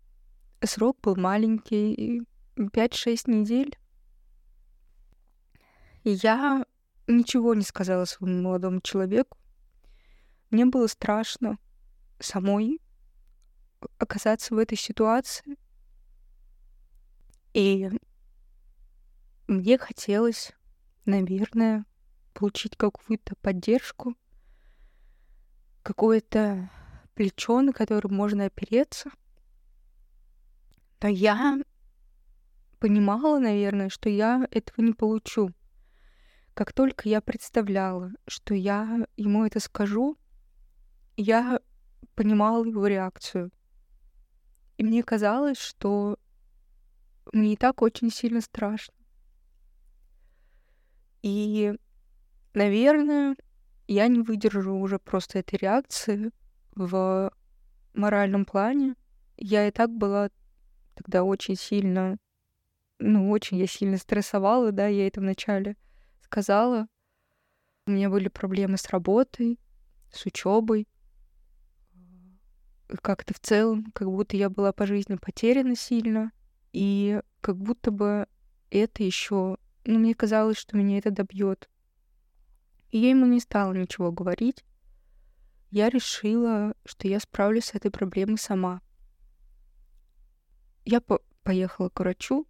Срок 0.64 1.00
был 1.02 1.16
маленький, 1.16 2.22
5-6 2.56 3.32
недель. 3.32 3.76
Я 6.04 6.66
ничего 7.08 7.54
не 7.54 7.64
сказала 7.64 8.06
своему 8.06 8.42
молодому 8.42 8.82
человеку. 8.82 9.38
Мне 10.50 10.66
было 10.66 10.88
страшно 10.88 11.58
самой 12.20 12.80
оказаться 13.98 14.54
в 14.54 14.58
этой 14.58 14.78
ситуации. 14.78 15.58
И 17.54 17.90
мне 19.48 19.78
хотелось, 19.78 20.54
наверное, 21.06 21.86
получить 22.34 22.78
какую-то 22.78 23.36
поддержку, 23.42 24.16
какое-то 25.84 26.70
плечо, 27.16 27.62
на 27.62 27.74
которое 27.74 28.10
можно 28.10 28.46
опереться. 28.46 29.12
Но 31.02 31.10
я 31.10 31.60
понимала, 32.80 33.40
наверное, 33.40 33.90
что 33.90 34.10
я 34.10 34.48
этого 34.52 34.86
не 34.86 34.94
получу. 34.94 35.52
Как 36.54 36.74
только 36.74 37.08
я 37.08 37.22
представляла, 37.22 38.12
что 38.28 38.54
я 38.54 39.08
ему 39.16 39.46
это 39.46 39.60
скажу, 39.60 40.18
я 41.16 41.60
понимала 42.16 42.66
его 42.66 42.88
реакцию. 42.88 43.52
И 44.78 44.84
мне 44.84 45.02
казалось, 45.02 45.58
что 45.58 46.18
мне 47.32 47.54
и 47.54 47.56
так 47.56 47.82
очень 47.82 48.12
сильно 48.12 48.42
страшно. 48.42 48.94
И, 51.22 51.74
наверное, 52.54 53.36
я 53.88 54.08
не 54.08 54.22
выдержу 54.22 54.76
уже 54.76 55.00
просто 55.00 55.40
этой 55.40 55.58
реакции 55.58 56.32
в 56.76 57.32
моральном 57.94 58.46
плане. 58.46 58.96
Я 59.38 59.68
и 59.68 59.72
так 59.72 59.90
была 59.90 60.30
тогда 60.96 61.24
очень 61.24 61.56
сильно, 61.56 62.18
ну, 63.00 63.30
очень 63.30 63.58
я 63.58 63.68
сильно 63.68 63.98
стрессовала, 63.98 64.72
да, 64.72 64.88
я 64.88 65.08
это 65.08 65.22
вначале 65.22 65.78
сказала. 66.32 66.88
У 67.88 67.92
меня 67.92 68.10
были 68.10 68.30
проблемы 68.30 68.78
с 68.78 68.88
работой, 68.90 69.60
с 70.14 70.26
учебой. 70.26 70.88
Как-то 73.02 73.34
в 73.34 73.40
целом, 73.40 73.92
как 73.94 74.10
будто 74.10 74.38
я 74.38 74.50
была 74.50 74.72
по 74.72 74.86
жизни 74.86 75.16
потеряна 75.16 75.76
сильно. 75.76 76.32
И 76.72 77.22
как 77.42 77.58
будто 77.58 77.92
бы 77.92 78.28
это 78.70 79.04
еще, 79.04 79.58
ну, 79.86 80.00
мне 80.00 80.16
казалось, 80.16 80.58
что 80.58 80.78
меня 80.78 81.00
это 81.00 81.12
добьет. 81.12 81.70
И 82.92 83.00
я 83.00 83.10
ему 83.10 83.26
не 83.26 83.42
стала 83.42 83.74
ничего 83.74 84.12
говорить. 84.12 84.64
Я 85.70 85.90
решила, 85.90 86.76
что 86.86 87.10
я 87.10 87.20
справлюсь 87.20 87.66
с 87.66 87.76
этой 87.76 87.92
проблемой 87.92 88.38
сама. 88.38 88.82
Я 90.86 91.02
по 91.02 91.22
поехала 91.44 91.90
к 91.90 92.00
врачу. 92.00 92.48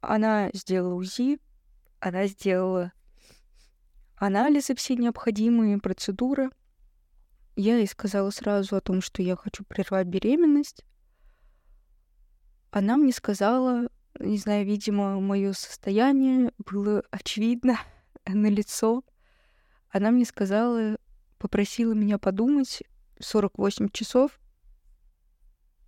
Она 0.00 0.50
сделала 0.52 0.94
УЗИ, 0.94 1.38
она 2.00 2.26
сделала 2.26 2.92
анализы 4.16 4.74
все 4.74 4.96
необходимые, 4.96 5.78
процедуры. 5.78 6.50
Я 7.56 7.76
ей 7.76 7.88
сказала 7.88 8.30
сразу 8.30 8.76
о 8.76 8.80
том, 8.80 9.00
что 9.00 9.22
я 9.22 9.36
хочу 9.36 9.64
прервать 9.64 10.06
беременность. 10.06 10.84
Она 12.70 12.96
мне 12.96 13.12
сказала, 13.12 13.88
не 14.18 14.38
знаю, 14.38 14.66
видимо, 14.66 15.20
мое 15.20 15.52
состояние 15.52 16.52
было 16.58 17.02
очевидно 17.10 17.78
на 18.26 18.48
лицо. 18.48 19.02
Она 19.90 20.10
мне 20.10 20.24
сказала, 20.24 20.98
попросила 21.38 21.94
меня 21.94 22.18
подумать 22.18 22.82
48 23.20 23.88
часов 23.90 24.38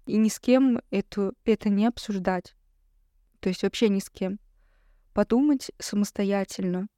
и 0.07 0.17
ни 0.17 0.29
с 0.29 0.41
кем 0.41 0.81
эту, 0.91 1.35
это 1.45 1.69
не 1.69 1.87
обсуждать. 1.87 2.55
То 3.41 3.49
есть 3.49 3.63
вообще 3.63 3.89
ни 3.89 4.01
с 4.01 4.11
кем. 4.11 4.41
Подумать 5.13 5.71
самостоятельно. 5.79 6.89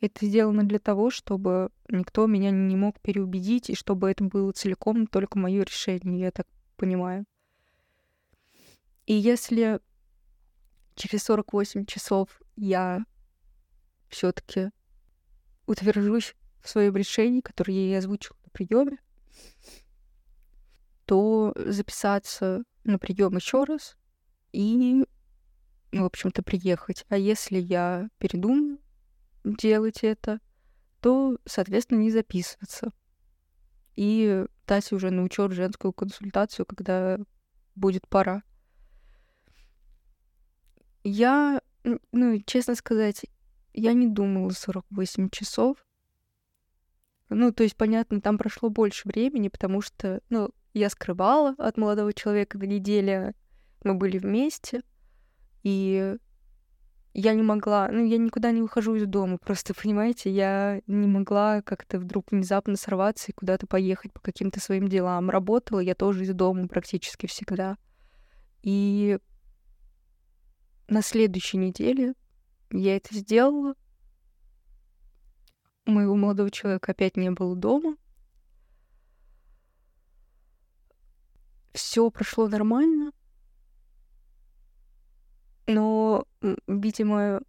Это 0.00 0.24
сделано 0.24 0.64
для 0.64 0.78
того, 0.78 1.10
чтобы 1.10 1.70
никто 1.88 2.26
меня 2.26 2.50
не 2.50 2.74
мог 2.74 2.98
переубедить, 3.00 3.68
и 3.68 3.74
чтобы 3.74 4.10
это 4.10 4.24
было 4.24 4.50
целиком 4.52 5.06
только 5.06 5.38
мое 5.38 5.62
решение, 5.62 6.20
я 6.20 6.30
так 6.30 6.46
понимаю. 6.76 7.26
И 9.06 9.14
если 9.14 9.80
через 10.94 11.24
48 11.24 11.84
часов 11.84 12.40
я 12.56 13.04
все-таки 14.08 14.70
утвержусь 15.66 16.34
в 16.62 16.68
своем 16.68 16.96
решении, 16.96 17.40
которое 17.40 17.74
я 17.74 17.80
ей 17.80 17.98
озвучила 17.98 18.36
на 18.44 18.50
приеме, 18.50 18.98
то 21.04 21.52
записаться 21.56 22.62
на 22.84 22.98
прием 22.98 23.36
еще 23.36 23.64
раз 23.64 23.96
и, 24.52 25.04
в 25.92 26.04
общем-то, 26.04 26.42
приехать. 26.42 27.04
А 27.08 27.16
если 27.16 27.58
я 27.58 28.08
передумаю 28.18 28.78
делать 29.44 30.00
это, 30.02 30.40
то, 31.00 31.38
соответственно, 31.46 31.98
не 31.98 32.10
записываться. 32.10 32.92
И 33.96 34.46
дать 34.66 34.92
уже 34.92 35.10
на 35.10 35.22
учет 35.22 35.52
женскую 35.52 35.92
консультацию, 35.92 36.66
когда 36.66 37.18
будет 37.74 38.06
пора. 38.08 38.42
Я, 41.02 41.62
ну, 42.12 42.40
честно 42.46 42.74
сказать, 42.74 43.26
я 43.72 43.92
не 43.92 44.06
думала 44.06 44.50
48 44.50 45.30
часов. 45.30 45.84
Ну, 47.30 47.52
то 47.52 47.62
есть, 47.62 47.76
понятно, 47.76 48.20
там 48.20 48.38
прошло 48.38 48.70
больше 48.70 49.08
времени, 49.08 49.48
потому 49.48 49.80
что, 49.80 50.20
ну, 50.28 50.50
я 50.74 50.90
скрывала 50.90 51.54
от 51.58 51.76
молодого 51.76 52.12
человека 52.12 52.58
до 52.58 52.66
недели. 52.66 53.34
Мы 53.82 53.94
были 53.94 54.18
вместе. 54.18 54.82
И 55.62 56.16
я 57.12 57.34
не 57.34 57.42
могла, 57.42 57.88
ну, 57.88 58.04
я 58.04 58.18
никуда 58.18 58.52
не 58.52 58.62
выхожу 58.62 58.94
из 58.94 59.06
дома, 59.06 59.38
просто, 59.38 59.74
понимаете, 59.74 60.30
я 60.30 60.80
не 60.86 61.06
могла 61.06 61.60
как-то 61.62 61.98
вдруг 61.98 62.30
внезапно 62.30 62.76
сорваться 62.76 63.30
и 63.30 63.34
куда-то 63.34 63.66
поехать 63.66 64.12
по 64.12 64.20
каким-то 64.20 64.60
своим 64.60 64.88
делам. 64.88 65.28
Работала 65.30 65.80
я 65.80 65.94
тоже 65.94 66.24
из 66.24 66.32
дома 66.32 66.68
практически 66.68 67.26
всегда. 67.26 67.76
И 68.62 69.18
на 70.88 71.02
следующей 71.02 71.56
неделе 71.56 72.14
я 72.70 72.96
это 72.96 73.14
сделала. 73.14 73.74
У 75.86 75.92
моего 75.92 76.14
молодого 76.14 76.50
человека 76.50 76.92
опять 76.92 77.16
не 77.16 77.30
было 77.30 77.56
дома. 77.56 77.96
все 81.72 82.10
прошло 82.10 82.48
нормально, 82.48 83.12
но, 85.70 86.26
видимо, 86.66 87.40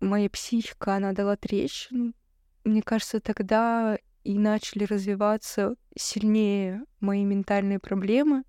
моя 0.00 0.30
психика, 0.30 0.96
она 0.96 1.12
дала 1.12 1.36
трещину. 1.36 2.12
Мне 2.64 2.82
кажется, 2.82 3.20
тогда 3.20 3.98
и 4.24 4.38
начали 4.38 4.84
развиваться 4.84 5.76
сильнее 5.96 6.84
мои 7.00 7.24
ментальные 7.24 7.78
проблемы. 7.78 8.44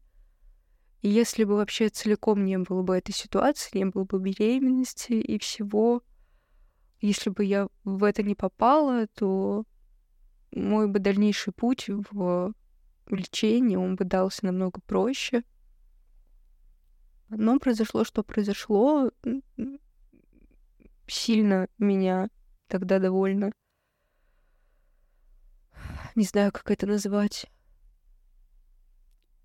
И 1.02 1.10
если 1.10 1.44
бы 1.44 1.56
вообще 1.56 1.90
целиком 1.90 2.44
не 2.44 2.58
было 2.58 2.82
бы 2.82 2.98
этой 2.98 3.14
ситуации, 3.14 3.78
не 3.78 3.86
было 3.86 4.04
бы 4.04 4.20
беременности 4.20 5.14
и 5.14 5.38
всего, 5.38 6.02
если 7.00 7.30
бы 7.30 7.46
я 7.46 7.68
в 7.84 8.04
это 8.04 8.24
не 8.24 8.34
попала, 8.34 9.06
то 9.08 9.66
мой 10.52 10.88
бы 10.88 11.00
дальнейший 11.00 11.54
путь 11.54 11.88
в 11.88 12.54
лечение, 13.10 13.78
он 13.78 13.96
бы 13.96 14.06
дался 14.06 14.46
намного 14.46 14.82
проще. 14.82 15.44
Но 17.30 17.60
произошло, 17.60 18.04
что 18.04 18.24
произошло. 18.24 19.12
Сильно 21.08 21.68
меня 21.78 22.30
тогда 22.68 23.00
довольно... 23.00 23.52
Не 26.16 26.24
знаю, 26.24 26.52
как 26.52 26.72
это 26.72 26.88
назвать. 26.88 27.46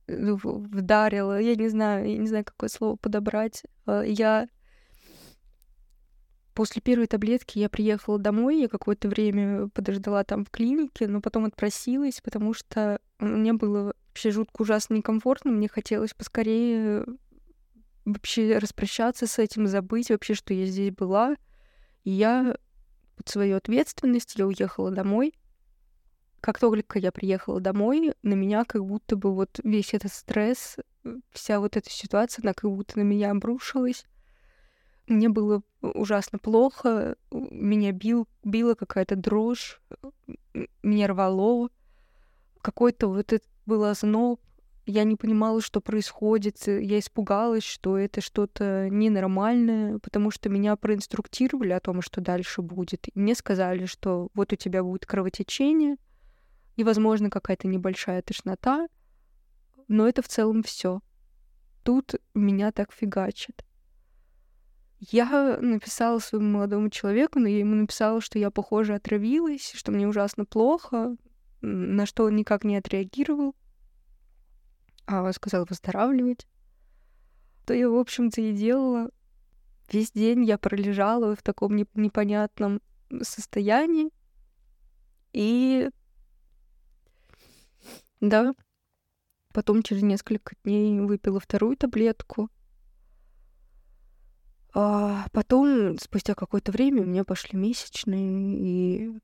Ну, 0.07 0.37
вдарила. 0.37 1.39
Я 1.39 1.55
не 1.55 1.69
знаю, 1.69 2.09
я 2.09 2.17
не 2.17 2.27
знаю, 2.27 2.45
какое 2.45 2.71
слово 2.71 2.97
подобрать. 2.97 3.63
А, 3.85 4.03
я 4.03 4.49
После 6.55 6.83
первой 6.83 7.07
таблетки 7.07 7.59
я 7.59 7.71
приехала 7.71 8.19
домой, 8.19 8.61
я 8.61 8.69
какое-то 8.69 9.09
время 9.09 9.69
подождала 9.69 10.23
там 10.23 10.45
в 10.45 10.51
клинике, 10.51 11.09
но 11.09 11.23
потом 11.23 11.47
отпросилась, 11.47 12.21
потому 12.21 12.53
что 12.53 13.01
мне 13.19 13.55
было 13.55 13.95
вообще 14.09 14.31
жутко 14.31 14.61
ужасно 14.61 14.95
некомфортно, 14.95 15.51
мне 15.51 15.69
хотелось 15.69 16.13
поскорее 16.13 17.07
вообще 18.05 18.59
распрощаться 18.59 19.27
с 19.27 19.39
этим, 19.39 19.67
забыть 19.67 20.11
вообще, 20.11 20.35
что 20.35 20.55
я 20.55 20.67
здесь 20.67 20.93
была. 20.93 21.37
И 22.05 22.11
я 22.11 22.57
под 23.17 23.29
свою 23.29 23.57
ответственность 23.57 24.35
я 24.37 24.47
уехала 24.47 24.91
домой. 24.91 25.35
Как 26.41 26.59
только 26.59 26.99
я 26.99 27.13
приехала 27.13 27.61
домой, 27.61 28.15
на 28.23 28.35
меня 28.35 28.65
как 28.65 28.85
будто 28.85 29.15
бы 29.15 29.33
вот 29.33 29.61
весь 29.63 29.95
этот 29.95 30.13
стресс, 30.13 30.77
вся 31.31 31.61
вот 31.61 31.77
эта 31.77 31.89
ситуация, 31.89 32.43
она 32.43 32.53
как 32.53 32.69
будто 32.71 32.99
на 32.99 33.03
меня 33.03 33.31
обрушилась. 33.31 34.07
Мне 35.07 35.29
было 35.29 35.63
ужасно 35.81 36.39
плохо, 36.39 37.17
меня 37.31 37.93
бил, 37.93 38.27
била 38.43 38.75
какая-то 38.75 39.15
дрожь, 39.15 39.81
меня 40.83 41.07
рвало, 41.09 41.71
какой-то 42.61 43.09
вот 43.09 43.33
это 43.33 43.47
был 43.67 43.85
озноб, 43.85 44.41
я 44.85 45.05
не 45.05 45.17
понимала, 45.17 45.61
что 45.61 45.81
происходит, 45.81 46.67
я 46.67 46.99
испугалась, 46.99 47.63
что 47.63 47.97
это 47.97 48.21
что-то 48.21 48.89
ненормальное, 48.91 49.99
потому 49.99 50.31
что 50.31 50.49
меня 50.49 50.75
проинструктировали 50.77 51.71
о 51.71 51.81
том, 51.81 52.03
что 52.03 52.21
дальше 52.21 52.63
будет. 52.63 53.07
И 53.09 53.13
мне 53.15 53.35
сказали, 53.35 53.87
что 53.87 54.29
вот 54.35 54.53
у 54.53 54.57
тебя 54.57 54.83
будет 54.83 55.07
кровотечение, 55.07 55.97
и, 56.77 56.85
возможно, 56.85 57.31
какая-то 57.31 57.69
небольшая 57.69 58.23
тошнота, 58.23 58.89
но 59.89 60.09
это 60.09 60.23
в 60.23 60.29
целом 60.29 60.63
все. 60.63 61.01
Тут 61.85 62.15
меня 62.35 62.73
так 62.73 62.93
фигачит. 62.93 63.65
Я 64.99 65.59
написала 65.61 66.19
своему 66.19 66.51
молодому 66.51 66.89
человеку, 66.89 67.41
но 67.41 67.49
я 67.49 67.59
ему 67.59 67.75
написала, 67.75 68.21
что 68.21 68.39
я, 68.39 68.51
похоже, 68.51 68.95
отравилась, 68.95 69.73
что 69.75 69.91
мне 69.91 70.09
ужасно 70.09 70.45
плохо, 70.45 71.17
на 71.61 72.07
что 72.07 72.25
он 72.25 72.37
никак 72.37 72.65
не 72.65 72.77
отреагировал, 72.77 73.55
а 75.07 75.33
сказал 75.33 75.67
выздоравливать. 75.69 76.47
То 77.67 77.75
я, 77.75 77.89
в 77.89 77.97
общем-то, 77.97 78.41
и 78.41 78.53
делала. 78.53 79.11
Весь 79.91 80.13
день 80.13 80.45
я 80.45 80.59
пролежала 80.59 81.37
в 81.37 81.43
таком 81.43 81.77
непонятном 81.77 82.81
состоянии. 83.23 84.11
И 85.33 85.91
да, 88.21 88.55
потом 89.53 89.83
через 89.83 90.03
несколько 90.03 90.55
дней 90.65 91.01
выпила 91.01 91.41
вторую 91.41 91.77
таблетку— 91.77 92.49
а 94.75 95.27
потом, 95.33 95.99
спустя 95.99 96.35
какое-то 96.35 96.73
время, 96.73 97.03
у 97.03 97.07
меня 97.07 97.25
пошли 97.25 97.59
месячные, 97.59 98.57
и 98.59 99.21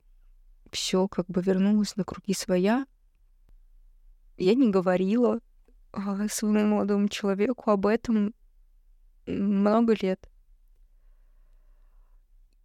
все 0.70 1.08
как 1.08 1.26
бы 1.26 1.40
вернулось 1.40 1.96
на 1.96 2.04
круги 2.04 2.34
своя. 2.34 2.86
Я 4.36 4.54
не 4.54 4.70
говорила 4.70 5.40
своему 5.92 6.66
молодому 6.66 7.08
человеку 7.08 7.70
об 7.70 7.86
этом 7.86 8.34
много 9.26 9.94
лет. 10.00 10.28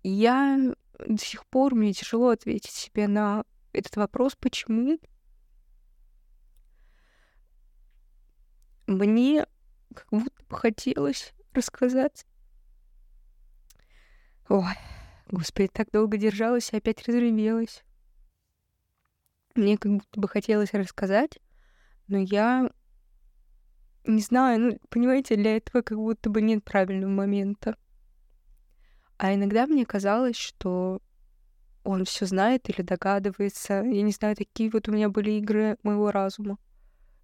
Я 0.03 0.73
до 0.99 1.17
сих 1.17 1.45
пор, 1.47 1.75
мне 1.75 1.93
тяжело 1.93 2.29
ответить 2.29 2.71
себе 2.71 3.07
на 3.07 3.43
этот 3.71 3.95
вопрос, 3.95 4.35
почему 4.35 4.99
мне 8.85 9.45
как 9.93 10.07
будто 10.11 10.43
бы 10.49 10.57
хотелось 10.57 11.33
рассказать 11.53 12.25
Ой, 14.49 14.75
господи, 15.31 15.69
так 15.71 15.89
долго 15.91 16.17
держалась 16.17 16.71
и 16.73 16.77
опять 16.77 17.07
разревелась. 17.07 17.83
Мне 19.55 19.77
как 19.77 19.93
будто 19.93 20.19
бы 20.19 20.27
хотелось 20.27 20.73
рассказать, 20.73 21.39
но 22.07 22.17
я 22.17 22.69
не 24.05 24.21
знаю, 24.21 24.59
ну, 24.59 24.79
понимаете, 24.89 25.35
для 25.35 25.57
этого 25.57 25.81
как 25.81 25.97
будто 25.97 26.29
бы 26.29 26.41
нет 26.41 26.63
правильного 26.63 27.11
момента. 27.11 27.77
А 29.17 29.33
иногда 29.33 29.67
мне 29.67 29.85
казалось, 29.85 30.35
что 30.35 31.01
он 31.83 32.05
все 32.05 32.25
знает 32.25 32.69
или 32.69 32.81
догадывается. 32.81 33.83
Я 33.83 34.01
не 34.01 34.11
знаю, 34.11 34.35
такие 34.35 34.69
вот 34.69 34.87
у 34.87 34.91
меня 34.91 35.09
были 35.09 35.31
игры 35.31 35.77
моего 35.83 36.11
разума, 36.11 36.57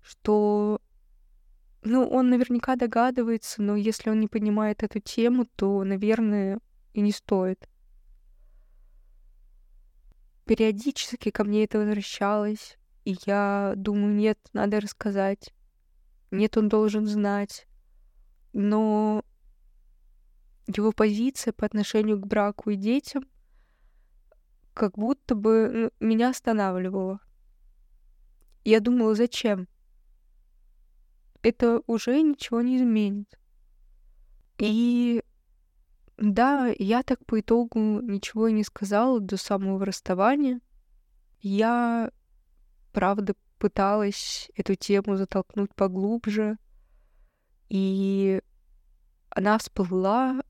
что 0.02 0.82
ну, 1.82 2.08
он 2.08 2.30
наверняка 2.30 2.76
догадывается, 2.76 3.62
но 3.62 3.76
если 3.76 4.10
он 4.10 4.20
не 4.20 4.28
понимает 4.28 4.84
эту 4.84 5.00
тему, 5.00 5.46
то, 5.56 5.84
наверное, 5.84 6.60
и 6.94 7.02
не 7.02 7.12
стоит. 7.12 7.68
Периодически 10.46 11.30
ко 11.30 11.44
мне 11.44 11.64
это 11.64 11.80
возвращалось, 11.80 12.78
и 13.06 13.16
я 13.26 13.74
думаю, 13.76 14.14
нет, 14.14 14.40
надо 14.52 14.80
рассказать. 14.80 15.54
Нет, 16.32 16.58
он 16.58 16.70
должен 16.70 17.06
знать. 17.06 17.68
Но 18.54 19.24
его 20.68 20.92
позиция 20.92 21.54
по 21.54 21.66
отношению 21.66 22.20
к 22.20 22.28
браку 22.28 22.70
и 22.70 22.76
детям 22.76 23.24
как 24.74 24.98
будто 24.98 25.36
бы 25.36 25.92
ну, 26.00 26.08
меня 26.08 26.30
останавливала. 26.30 27.20
Я 28.64 28.80
думала, 28.80 29.16
зачем? 29.16 29.68
Это 31.42 31.82
уже 31.88 32.22
ничего 32.22 32.62
не 32.62 32.78
изменит. 32.78 33.40
И 34.58 35.24
да, 36.18 36.74
я 36.78 37.04
так 37.04 37.26
по 37.26 37.40
итогу 37.40 37.80
ничего 37.80 38.48
и 38.48 38.54
не 38.54 38.64
сказала 38.64 39.20
до 39.20 39.38
самого 39.38 39.86
расставания. 39.86 40.60
Я, 41.42 42.12
правда, 42.92 43.36
пыталась 43.60 44.50
эту 44.56 44.76
тему 44.76 45.18
затолкнуть 45.18 45.74
поглубже, 45.76 46.58
и 47.70 48.42
она 49.30 49.58
всплыла 49.60 50.42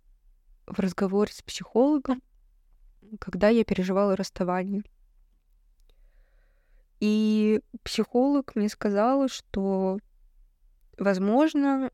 в 0.66 0.80
разговоре 0.80 1.32
с 1.34 1.42
психологом, 1.42 2.22
когда 3.20 3.50
я 3.50 3.66
переживала 3.66 4.16
расставание. 4.16 4.84
И 7.00 7.62
психолог 7.84 8.56
мне 8.56 8.70
сказала, 8.70 9.28
что, 9.28 10.00
возможно, 10.98 11.92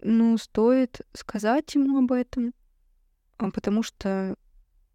ну, 0.00 0.38
стоит 0.38 1.00
сказать 1.12 1.74
ему 1.74 1.98
об 1.98 2.12
этом, 2.12 2.54
а, 3.38 3.50
потому 3.50 3.82
что 3.82 4.36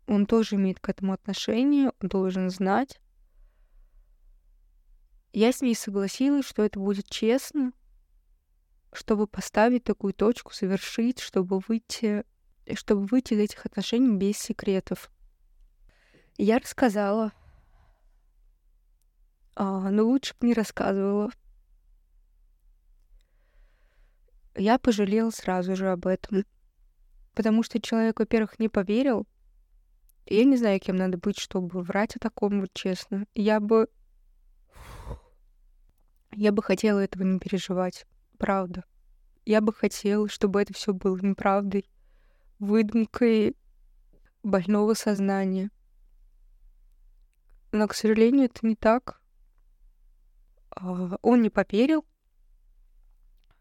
он 0.08 0.26
тоже 0.26 0.56
имеет 0.56 0.80
к 0.80 0.90
этому 0.90 1.14
отношение, 1.14 1.92
он 2.02 2.10
должен 2.10 2.50
знать. 2.50 3.00
Я 5.34 5.52
с 5.52 5.62
ней 5.62 5.76
согласилась, 5.76 6.46
что 6.46 6.64
это 6.64 6.80
будет 6.80 7.10
честно, 7.10 7.74
чтобы 8.94 9.28
поставить 9.28 9.84
такую 9.84 10.14
точку, 10.14 10.54
совершить, 10.54 11.20
чтобы 11.20 11.60
выйти, 11.68 12.24
чтобы 12.76 13.08
выйти 13.08 13.34
из 13.34 13.40
этих 13.40 13.66
отношений 13.66 14.16
без 14.16 14.38
секретов. 14.38 15.12
Я 16.38 16.60
рассказала, 16.60 17.32
а, 19.56 19.90
но 19.90 20.04
лучше 20.04 20.36
бы 20.40 20.48
не 20.48 20.54
рассказывала. 20.54 21.32
Я 24.56 24.78
пожалела 24.78 25.32
сразу 25.32 25.76
же 25.76 25.90
об 25.90 26.06
этом. 26.06 26.46
Потому 27.34 27.64
что 27.64 27.82
человек, 27.82 28.20
во-первых, 28.20 28.60
не 28.60 28.70
поверил. 28.70 29.28
Я 30.28 30.44
не 30.46 30.58
знаю, 30.58 30.80
кем 30.80 30.96
надо 30.96 31.18
быть, 31.18 31.40
чтобы 31.40 31.82
врать 31.82 32.16
о 32.16 32.20
таком, 32.20 32.62
вот 32.62 32.72
честно. 32.74 33.26
Я 33.34 33.60
бы... 33.60 33.90
Я 36.36 36.52
бы 36.52 36.64
хотела 36.64 37.00
этого 37.00 37.24
не 37.24 37.40
переживать. 37.40 38.06
Правда. 38.38 38.84
Я 39.46 39.62
бы 39.62 39.74
хотела, 39.74 40.28
чтобы 40.30 40.62
это 40.62 40.74
все 40.74 40.94
было 40.94 41.18
неправдой, 41.18 41.90
выдумкой 42.60 43.56
больного 44.42 44.94
сознания. 44.94 45.70
Но, 47.72 47.88
к 47.88 47.94
сожалению, 47.94 48.46
это 48.46 48.66
не 48.66 48.76
так. 48.76 49.22
А, 50.72 51.18
он 51.22 51.42
не 51.42 51.50
поверил, 51.50 52.06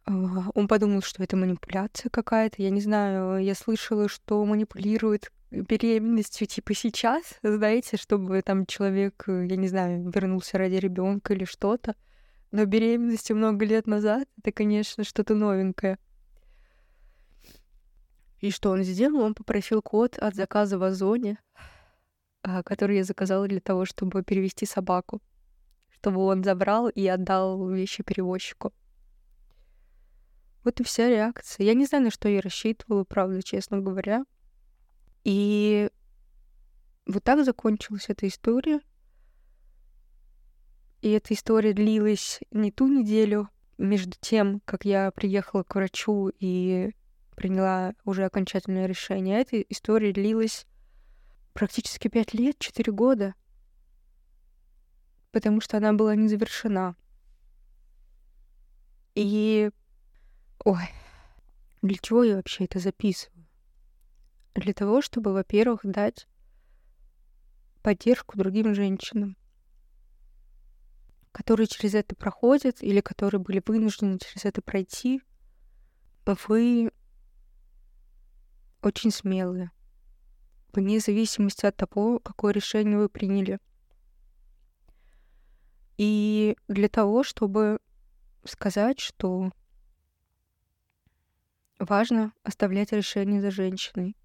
а, 0.05 0.51
он 0.55 0.69
подумал, 0.69 1.03
что 1.03 1.23
это 1.23 1.37
манипуляция 1.37 2.11
какая-то. 2.11 2.63
Я 2.63 2.71
не 2.71 2.81
знаю, 2.81 3.43
я 3.43 3.55
слышала, 3.55 4.09
что 4.09 4.45
манипулирует 4.45 5.33
беременностью 5.51 6.47
типа 6.47 6.75
сейчас, 6.75 7.23
знаете, 7.43 7.97
чтобы 7.97 8.41
там 8.43 8.67
человек, 8.67 9.25
я 9.27 9.57
не 9.57 9.69
знаю, 9.69 10.11
вернулся 10.11 10.59
ради 10.59 10.77
ребенка 10.77 11.35
или 11.35 11.45
что-то. 11.45 11.95
Но 12.53 12.67
беременностью 12.67 13.35
много 13.35 13.65
лет 13.65 13.87
назад 13.87 14.29
это, 14.37 14.53
конечно, 14.53 15.05
что-то 15.05 15.35
новенькое. 15.35 15.99
И 18.41 18.51
что 18.51 18.71
он 18.71 18.83
сделал? 18.83 19.23
Он 19.23 19.35
попросил 19.35 19.81
код 19.81 20.19
от 20.19 20.35
заказа 20.35 20.79
в 20.79 20.83
Озоне, 20.83 21.39
а, 22.43 22.63
который 22.63 22.99
я 22.99 23.05
заказала 23.05 23.49
для 23.49 23.61
того, 23.61 23.87
чтобы 23.87 24.23
перевести 24.23 24.67
собаку, 24.67 25.23
чтобы 25.91 26.21
он 26.21 26.45
забрал 26.45 26.89
и 26.89 27.07
отдал 27.07 27.69
вещи 27.71 28.03
перевозчику. 28.03 28.75
Вот 30.63 30.79
и 30.81 30.85
вся 30.85 31.09
реакция. 31.09 31.65
Я 31.65 31.75
не 31.75 31.87
знаю, 31.87 32.05
на 32.05 32.11
что 32.11 32.29
я 32.29 32.41
рассчитывала, 32.41 33.05
правда, 33.05 33.43
честно 33.43 33.81
говоря. 33.81 34.25
И 35.25 35.89
вот 37.07 37.25
так 37.25 37.45
закончилась 37.45 38.07
эта 38.09 38.29
история. 38.29 38.81
И 41.03 41.11
эта 41.11 41.35
история 41.35 41.73
длилась 41.75 42.41
не 42.51 42.71
ту 42.73 42.87
неделю 42.87 43.49
между 43.77 44.17
тем, 44.21 44.61
как 44.65 44.85
я 44.85 45.11
приехала 45.11 45.65
к 45.65 45.75
врачу 45.75 46.31
и 46.39 46.93
приняла 47.37 47.95
уже 48.05 48.25
окончательное 48.25 48.87
решение. 48.87 49.41
Эта 49.41 49.61
история 49.63 50.13
длилась 50.13 50.67
практически 51.53 52.09
пять 52.09 52.33
лет, 52.33 52.59
четыре 52.59 52.93
года, 52.93 53.35
потому 55.33 55.61
что 55.61 55.77
она 55.77 55.93
была 55.93 56.15
не 56.15 56.29
завершена. 56.29 56.95
И 59.15 59.71
Ой, 60.65 60.89
для 61.83 61.97
чего 62.01 62.23
я 62.23 62.37
вообще 62.37 62.67
это 62.67 62.79
записываю? 62.79 63.45
Для 64.55 64.73
того, 64.73 65.03
чтобы, 65.03 65.33
во-первых, 65.33 65.81
дать 65.83 66.29
поддержку 67.83 68.39
другим 68.39 68.73
женщинам, 68.73 69.37
которые 71.33 71.67
через 71.67 71.95
это 71.95 72.15
проходят 72.15 72.83
или 72.83 73.01
которые 73.01 73.41
были 73.41 73.63
вынуждены 73.65 74.19
через 74.19 74.45
это 74.45 74.63
пройти. 74.63 75.23
Вы 76.49 76.93
очень 78.83 79.11
смелые, 79.11 79.71
вне 80.73 81.01
зависимости 81.01 81.67
от 81.67 81.77
того, 81.77 82.21
какое 82.21 82.53
решение 82.53 82.99
вы 82.99 83.09
приняли. 83.09 83.59
И 85.99 86.57
для 86.69 86.89
того, 86.89 87.23
чтобы 87.23 87.79
сказать, 88.45 89.01
что 89.01 89.51
Важно 91.83 92.33
оставлять 92.45 92.93
решение 92.93 93.41
за 93.41 93.51
женщиной 93.51 94.17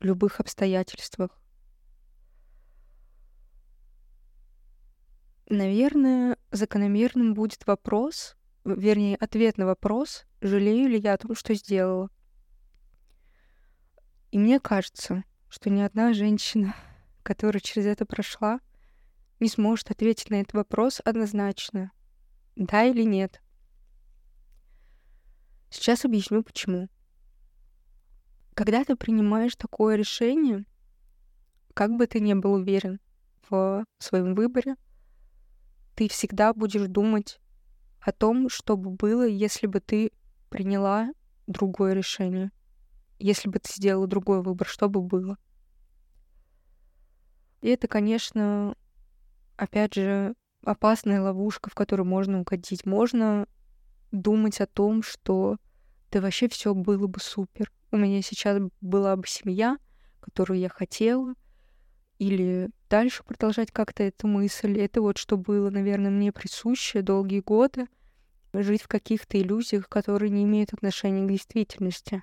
в 0.00 0.04
любых 0.04 0.40
обстоятельствах. 0.40 1.40
Наверное, 5.50 6.36
закономерным 6.50 7.32
будет 7.32 7.66
вопрос, 7.66 8.36
вернее, 8.64 9.16
ответ 9.16 9.56
на 9.56 9.64
вопрос, 9.64 10.26
жалею 10.42 10.90
ли 10.90 10.98
я 10.98 11.14
о 11.14 11.18
том, 11.18 11.34
что 11.34 11.54
сделала. 11.54 12.10
И 14.30 14.38
мне 14.38 14.60
кажется, 14.60 15.24
что 15.48 15.70
ни 15.70 15.80
одна 15.80 16.12
женщина, 16.12 16.74
которая 17.22 17.60
через 17.62 17.86
это 17.86 18.04
прошла, 18.04 18.60
не 19.40 19.48
сможет 19.48 19.90
ответить 19.90 20.28
на 20.28 20.34
этот 20.34 20.52
вопрос 20.52 21.00
однозначно, 21.02 21.92
да 22.54 22.84
или 22.84 23.02
нет. 23.02 23.40
Сейчас 25.70 26.04
объясню 26.04 26.42
почему. 26.42 26.90
Когда 28.52 28.84
ты 28.84 28.96
принимаешь 28.96 29.56
такое 29.56 29.96
решение, 29.96 30.66
как 31.72 31.96
бы 31.96 32.06
ты 32.06 32.20
ни 32.20 32.34
был 32.34 32.52
уверен 32.52 33.00
в 33.48 33.86
своем 33.98 34.34
выборе, 34.34 34.76
ты 35.98 36.08
всегда 36.08 36.54
будешь 36.54 36.86
думать 36.86 37.40
о 37.98 38.12
том, 38.12 38.48
что 38.48 38.76
бы 38.76 38.90
было, 38.90 39.26
если 39.26 39.66
бы 39.66 39.80
ты 39.80 40.12
приняла 40.48 41.10
другое 41.48 41.92
решение. 41.92 42.52
Если 43.18 43.48
бы 43.48 43.58
ты 43.58 43.72
сделала 43.74 44.06
другой 44.06 44.40
выбор, 44.40 44.68
что 44.68 44.88
бы 44.88 45.02
было. 45.02 45.38
И 47.62 47.68
это, 47.68 47.88
конечно, 47.88 48.76
опять 49.56 49.94
же, 49.94 50.36
опасная 50.62 51.20
ловушка, 51.20 51.68
в 51.68 51.74
которую 51.74 52.06
можно 52.06 52.42
угодить. 52.42 52.86
Можно 52.86 53.48
думать 54.12 54.60
о 54.60 54.66
том, 54.66 55.02
что 55.02 55.56
да 56.12 56.20
вообще 56.20 56.48
все 56.48 56.74
было 56.74 57.08
бы 57.08 57.18
супер. 57.18 57.72
У 57.90 57.96
меня 57.96 58.22
сейчас 58.22 58.62
была 58.80 59.16
бы 59.16 59.26
семья, 59.26 59.78
которую 60.20 60.60
я 60.60 60.68
хотела, 60.68 61.34
или 62.18 62.70
дальше 62.90 63.22
продолжать 63.22 63.70
как-то 63.70 64.02
эту 64.02 64.26
мысль. 64.26 64.78
Это 64.78 65.00
вот 65.00 65.18
что 65.18 65.36
было, 65.36 65.70
наверное, 65.70 66.10
мне 66.10 66.32
присуще 66.32 67.02
долгие 67.02 67.40
годы. 67.40 67.86
Жить 68.52 68.82
в 68.82 68.88
каких-то 68.88 69.40
иллюзиях, 69.40 69.88
которые 69.88 70.30
не 70.30 70.44
имеют 70.44 70.72
отношения 70.72 71.24
к 71.24 71.30
действительности. 71.30 72.22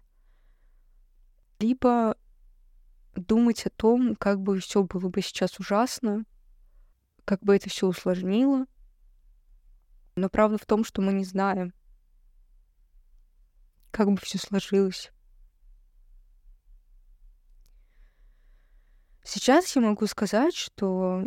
Либо 1.59 2.17
думать 3.15 3.65
о 3.65 3.69
том, 3.69 4.15
как 4.15 4.41
бы 4.41 4.59
все 4.59 4.83
было 4.83 5.07
бы 5.07 5.21
сейчас 5.21 5.59
ужасно, 5.59 6.25
как 7.23 7.41
бы 7.41 7.55
это 7.55 7.69
все 7.69 7.87
усложнило. 7.87 8.65
Но 10.15 10.29
правда 10.29 10.57
в 10.57 10.65
том, 10.65 10.83
что 10.83 11.01
мы 11.01 11.13
не 11.13 11.25
знаем, 11.25 11.73
как 13.91 14.11
бы 14.11 14.17
все 14.17 14.37
сложилось. 14.37 15.11
Сейчас 19.25 19.75
я 19.75 19.81
могу 19.81 20.05
сказать, 20.05 20.55
что 20.55 21.25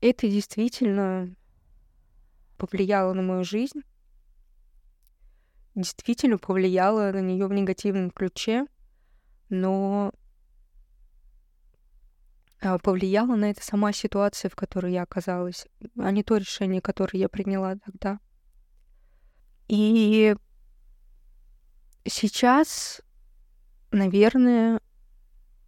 это 0.00 0.26
действительно 0.26 1.36
повлияло 2.56 3.12
на 3.12 3.20
мою 3.20 3.44
жизнь, 3.44 3.82
действительно 5.74 6.38
повлияло 6.38 7.12
на 7.12 7.20
нее 7.20 7.46
в 7.46 7.52
негативном 7.52 8.10
ключе, 8.10 8.64
но 9.50 10.14
а, 12.62 12.78
повлияла 12.78 13.36
на 13.36 13.50
это 13.50 13.62
сама 13.62 13.92
ситуация, 13.92 14.48
в 14.48 14.56
которой 14.56 14.94
я 14.94 15.02
оказалась, 15.02 15.66
а 15.98 16.10
не 16.10 16.22
то 16.22 16.38
решение, 16.38 16.80
которое 16.80 17.18
я 17.18 17.28
приняла 17.28 17.76
тогда. 17.76 18.18
И 19.68 20.34
сейчас, 22.06 23.02
наверное, 23.90 24.80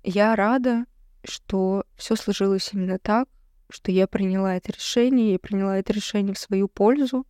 я 0.09 0.35
рада, 0.35 0.87
что 1.23 1.85
все 1.97 2.17
сложилось 2.17 2.71
именно 2.73 2.99
так, 2.99 3.29
что 3.71 3.93
я 3.93 4.07
приняла 4.07 4.57
это 4.57 4.73
решение, 4.73 5.33
я 5.33 5.39
приняла 5.39 5.79
это 5.79 5.93
решение 5.93 6.35
в 6.35 6.39
свою 6.39 6.69
пользу, 6.69 7.27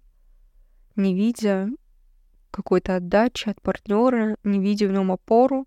не 0.94 1.14
видя 1.14 1.68
какой-то 2.50 2.96
отдачи 2.96 3.48
от 3.48 3.60
партнера, 3.60 4.36
не 4.44 4.60
видя 4.60 4.86
в 4.86 4.92
нем 4.92 5.10
опору. 5.10 5.66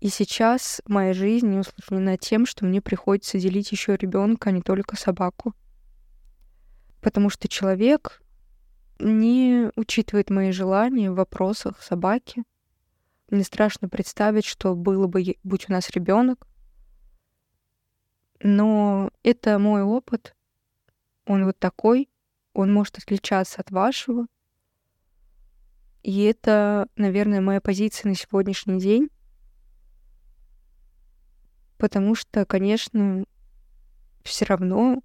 И 0.00 0.08
сейчас 0.08 0.82
моя 0.86 1.14
жизнь 1.14 1.46
не 1.46 1.60
усложнена 1.60 2.18
тем, 2.18 2.44
что 2.44 2.64
мне 2.64 2.80
приходится 2.82 3.38
делить 3.38 3.70
еще 3.70 3.96
ребенка, 3.96 4.50
а 4.50 4.52
не 4.52 4.62
только 4.62 4.96
собаку. 4.96 5.54
Потому 7.00 7.30
что 7.30 7.46
человек 7.46 8.20
не 8.98 9.70
учитывает 9.76 10.28
мои 10.30 10.50
желания 10.50 11.10
в 11.10 11.14
вопросах 11.14 11.80
собаки. 11.82 12.42
Мне 13.32 13.44
страшно 13.44 13.88
представить, 13.88 14.44
что 14.44 14.74
было 14.74 15.06
бы, 15.06 15.36
будь 15.42 15.66
у 15.66 15.72
нас 15.72 15.88
ребенок. 15.88 16.46
Но 18.42 19.10
это 19.22 19.58
мой 19.58 19.82
опыт. 19.82 20.36
Он 21.24 21.46
вот 21.46 21.58
такой. 21.58 22.10
Он 22.52 22.70
может 22.70 22.98
отличаться 22.98 23.62
от 23.62 23.70
вашего. 23.70 24.26
И 26.02 26.24
это, 26.24 26.88
наверное, 26.96 27.40
моя 27.40 27.62
позиция 27.62 28.10
на 28.10 28.14
сегодняшний 28.14 28.78
день. 28.78 29.08
Потому 31.78 32.14
что, 32.14 32.44
конечно, 32.44 33.24
все 34.24 34.44
равно 34.44 35.02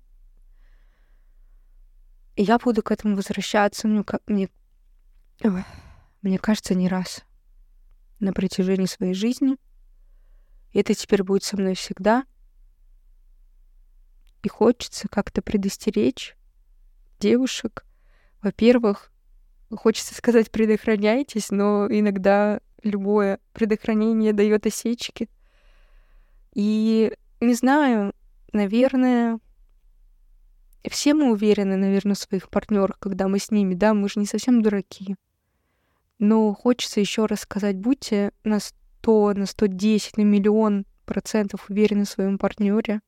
я 2.35 2.59
буду 2.59 2.83
к 2.83 2.91
этому 2.91 3.15
возвращаться, 3.15 3.87
ну, 3.87 4.03
как 4.03 4.21
мне, 4.27 4.49
мне 6.21 6.37
кажется, 6.39 6.75
не 6.75 6.89
раз 6.89 7.23
на 8.19 8.33
протяжении 8.33 8.85
своей 8.85 9.13
жизни. 9.13 9.57
Это 10.73 10.93
теперь 10.93 11.23
будет 11.23 11.43
со 11.43 11.57
мной 11.57 11.75
всегда. 11.75 12.25
И 14.43 14.49
хочется 14.49 15.07
как-то 15.07 15.41
предостеречь 15.41 16.35
девушек. 17.19 17.85
Во-первых, 18.41 19.11
хочется 19.75 20.15
сказать 20.15 20.51
предохраняйтесь, 20.51 21.49
но 21.49 21.87
иногда 21.89 22.61
любое 22.83 23.39
предохранение 23.53 24.33
дает 24.33 24.65
осечки. 24.65 25.29
И 26.53 27.13
не 27.39 27.53
знаю, 27.53 28.13
наверное, 28.53 29.39
все 30.89 31.13
мы 31.13 31.31
уверены, 31.31 31.75
наверное, 31.75 32.15
в 32.15 32.19
своих 32.19 32.49
партнерах, 32.49 32.97
когда 32.99 33.27
мы 33.27 33.39
с 33.39 33.51
ними, 33.51 33.73
да, 33.73 33.93
мы 33.93 34.09
же 34.09 34.19
не 34.19 34.25
совсем 34.25 34.61
дураки. 34.61 35.15
Но 36.19 36.53
хочется 36.53 36.99
еще 36.99 37.25
раз 37.25 37.41
сказать, 37.41 37.77
будьте 37.77 38.31
на 38.43 38.59
100, 38.59 39.33
на 39.35 39.45
110, 39.45 40.17
на 40.17 40.21
миллион 40.21 40.85
процентов 41.05 41.69
уверены 41.69 42.05
в 42.05 42.09
своем 42.09 42.37
партнере, 42.37 43.01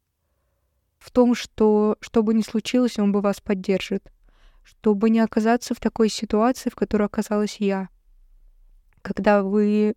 в 1.00 1.12
том, 1.12 1.34
что 1.36 1.98
что 2.02 2.24
бы 2.24 2.34
ни 2.34 2.42
случилось, 2.42 3.00
он 3.00 3.12
бы 3.12 3.22
вас 3.22 3.42
поддержит 3.42 4.12
чтобы 4.70 5.10
не 5.10 5.20
оказаться 5.20 5.74
в 5.74 5.80
такой 5.80 6.10
ситуации, 6.10 6.70
в 6.70 6.76
которой 6.76 7.06
оказалась 7.08 7.58
я. 7.58 7.90
Когда 9.02 9.42
вы 9.42 9.96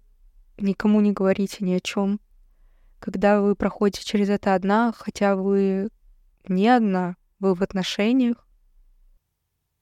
никому 0.57 1.01
не 1.01 1.13
говорите 1.13 1.59
ни 1.65 1.75
о 1.75 1.81
чем, 1.81 2.21
когда 2.99 3.43
вы 3.43 3.55
проходите 3.55 4.03
через 4.05 4.31
это 4.31 4.55
одна, 4.55 4.93
хотя 4.97 5.37
вы 5.37 5.91
не 6.49 6.69
одна, 6.69 7.17
вы 7.39 7.55
в 7.55 7.63
отношениях. 7.63 8.47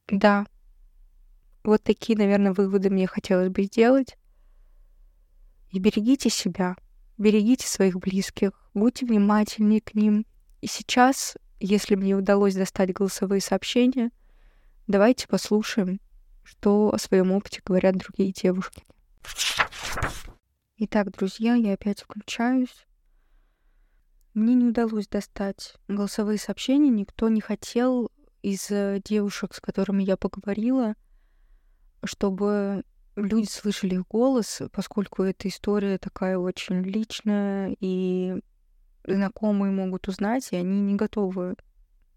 Да, 0.09 0.47
вот 1.65 1.83
такие, 1.83 2.19
наверное, 2.19 2.53
выводы 2.53 2.91
мне 2.91 3.07
хотелось 3.07 3.49
бы 3.49 3.65
сделать. 3.65 4.17
И 5.71 5.79
берегите 5.79 6.31
себя, 6.31 6.77
берегите 7.19 7.67
своих 7.67 7.99
близких, 7.99 8.51
будьте 8.75 9.07
внимательнее 9.07 9.81
к 9.81 9.95
ним. 9.95 10.27
И 10.61 10.67
сейчас, 10.67 11.37
если 11.61 11.95
мне 11.95 12.15
удалось 12.15 12.55
достать 12.55 12.93
голосовые 12.93 13.41
сообщения, 13.41 14.11
Давайте 14.91 15.29
послушаем, 15.29 16.01
что 16.43 16.93
о 16.93 16.99
своем 16.99 17.31
опыте 17.31 17.63
говорят 17.65 17.95
другие 17.95 18.33
девушки. 18.33 18.83
Итак, 20.79 21.13
друзья, 21.13 21.55
я 21.55 21.75
опять 21.75 22.01
включаюсь. 22.01 22.89
Мне 24.35 24.55
не 24.55 24.65
удалось 24.65 25.07
достать 25.07 25.77
голосовые 25.87 26.39
сообщения. 26.39 26.89
Никто 26.91 27.29
не 27.29 27.41
хотел 27.41 28.11
из 28.43 28.69
э, 28.73 29.01
девушек, 29.05 29.55
с 29.55 29.61
которыми 29.61 30.03
я 30.03 30.17
поговорила, 30.17 30.97
чтобы 32.05 32.85
люди 33.17 33.47
слышали 33.47 33.95
их 33.95 34.07
голос, 34.09 34.63
поскольку 34.73 35.23
эта 35.23 35.49
история 35.49 35.99
такая 35.99 36.39
очень 36.39 36.83
личная, 36.83 37.77
и 37.81 38.37
знакомые 39.05 39.73
могут 39.73 40.09
узнать, 40.09 40.49
и 40.53 40.57
они 40.57 40.81
не 40.81 40.95
готовы 40.95 41.57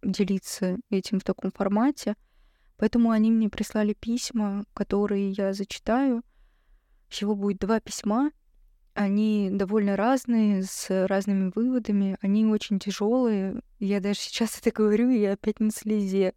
делиться 0.01 0.77
этим 0.89 1.19
в 1.19 1.23
таком 1.23 1.51
формате. 1.51 2.15
Поэтому 2.77 3.11
они 3.11 3.31
мне 3.31 3.49
прислали 3.49 3.93
письма, 3.93 4.65
которые 4.73 5.31
я 5.31 5.53
зачитаю. 5.53 6.23
Всего 7.07 7.35
будет 7.35 7.59
два 7.59 7.79
письма. 7.79 8.31
Они 8.93 9.49
довольно 9.51 9.95
разные, 9.95 10.63
с 10.63 11.07
разными 11.07 11.51
выводами. 11.55 12.17
Они 12.21 12.45
очень 12.45 12.79
тяжелые. 12.79 13.61
Я 13.79 14.01
даже 14.01 14.19
сейчас 14.19 14.59
это 14.59 14.71
говорю, 14.71 15.09
я 15.09 15.33
опять 15.33 15.59
на 15.59 15.71
слезе. 15.71 16.33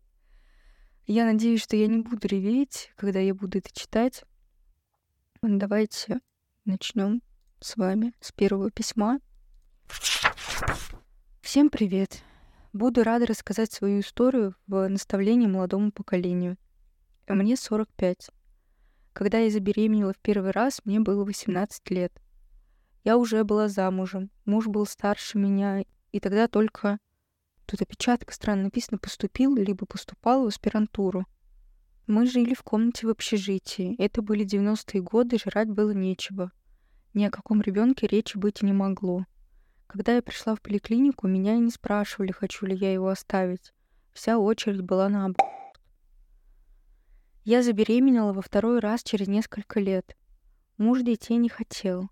Я 1.09 1.25
надеюсь, 1.25 1.63
что 1.63 1.77
я 1.77 1.87
не 1.87 1.99
буду 1.99 2.27
реветь, 2.27 2.91
когда 2.97 3.21
я 3.21 3.33
буду 3.33 3.59
это 3.59 3.71
читать. 3.73 4.25
Давайте 5.41 6.19
начнем 6.65 7.23
с 7.61 7.77
вами 7.77 8.13
с 8.21 8.33
первого 8.33 8.73
письма. 8.73 9.21
Всем 11.43 11.71
привет! 11.71 12.25
Буду 12.73 13.05
рада 13.05 13.25
рассказать 13.25 13.71
свою 13.71 14.01
историю 14.01 14.57
в 14.67 14.89
наставлении 14.89 15.47
молодому 15.47 15.93
поколению. 15.93 16.57
Мне 17.29 17.57
45. 17.57 18.33
Когда 19.13 19.39
я 19.39 19.49
забеременела 19.49 20.13
в 20.13 20.19
первый 20.19 20.51
раз, 20.51 20.81
мне 20.85 20.99
было 20.99 21.25
18 21.25 21.89
лет. 21.91 22.21
Я 23.05 23.17
уже 23.17 23.45
была 23.45 23.69
замужем, 23.69 24.29
муж 24.45 24.67
был 24.67 24.85
старше 24.87 25.39
меня, 25.39 25.85
и 26.11 26.19
тогда 26.19 26.49
только... 26.49 26.99
Тут 27.67 27.83
опечатка 27.83 28.33
странно 28.33 28.65
написано 28.65 28.99
«поступил» 28.99 29.57
либо 29.57 29.87
«поступал 29.87 30.45
в 30.45 30.47
аспирантуру». 30.47 31.27
Мы 32.07 32.27
жили 32.27 32.55
в 32.55 32.63
комнате 32.63 33.09
в 33.09 33.11
общежитии. 33.11 33.97
Это 33.99 34.23
были 34.23 34.47
90-е 34.47 35.03
годы, 35.03 35.39
жрать 35.39 35.69
было 35.69 35.91
нечего. 35.91 36.53
Ни 37.15 37.25
о 37.25 37.31
каком 37.31 37.61
ребенке 37.61 38.07
речи 38.07 38.37
быть 38.37 38.63
не 38.63 38.73
могло. 38.73 39.27
Когда 39.89 40.15
я 40.15 40.23
пришла 40.23 40.55
в 40.55 40.63
поликлинику, 40.63 41.27
меня 41.27 41.57
и 41.57 41.59
не 41.59 41.71
спрашивали, 41.71 42.31
хочу 42.31 42.67
ли 42.67 42.77
я 42.77 42.93
его 42.93 43.09
оставить. 43.09 43.73
Вся 44.13 44.39
очередь 44.39 44.83
была 44.83 45.09
на 45.09 45.25
аборт. 45.27 45.51
Я 47.45 47.63
забеременела 47.63 48.33
во 48.33 48.43
второй 48.43 48.79
раз 48.79 49.03
через 49.03 49.27
несколько 49.27 49.81
лет. 49.81 50.17
Муж 50.79 51.03
детей 51.03 51.37
не 51.37 51.49
хотел, 51.49 52.09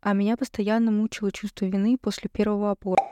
а 0.00 0.14
меня 0.14 0.38
постоянно 0.38 0.90
мучило 0.90 1.30
чувство 1.30 1.66
вины 1.66 1.98
после 1.98 2.30
первого 2.30 2.70
аборта. 2.70 3.04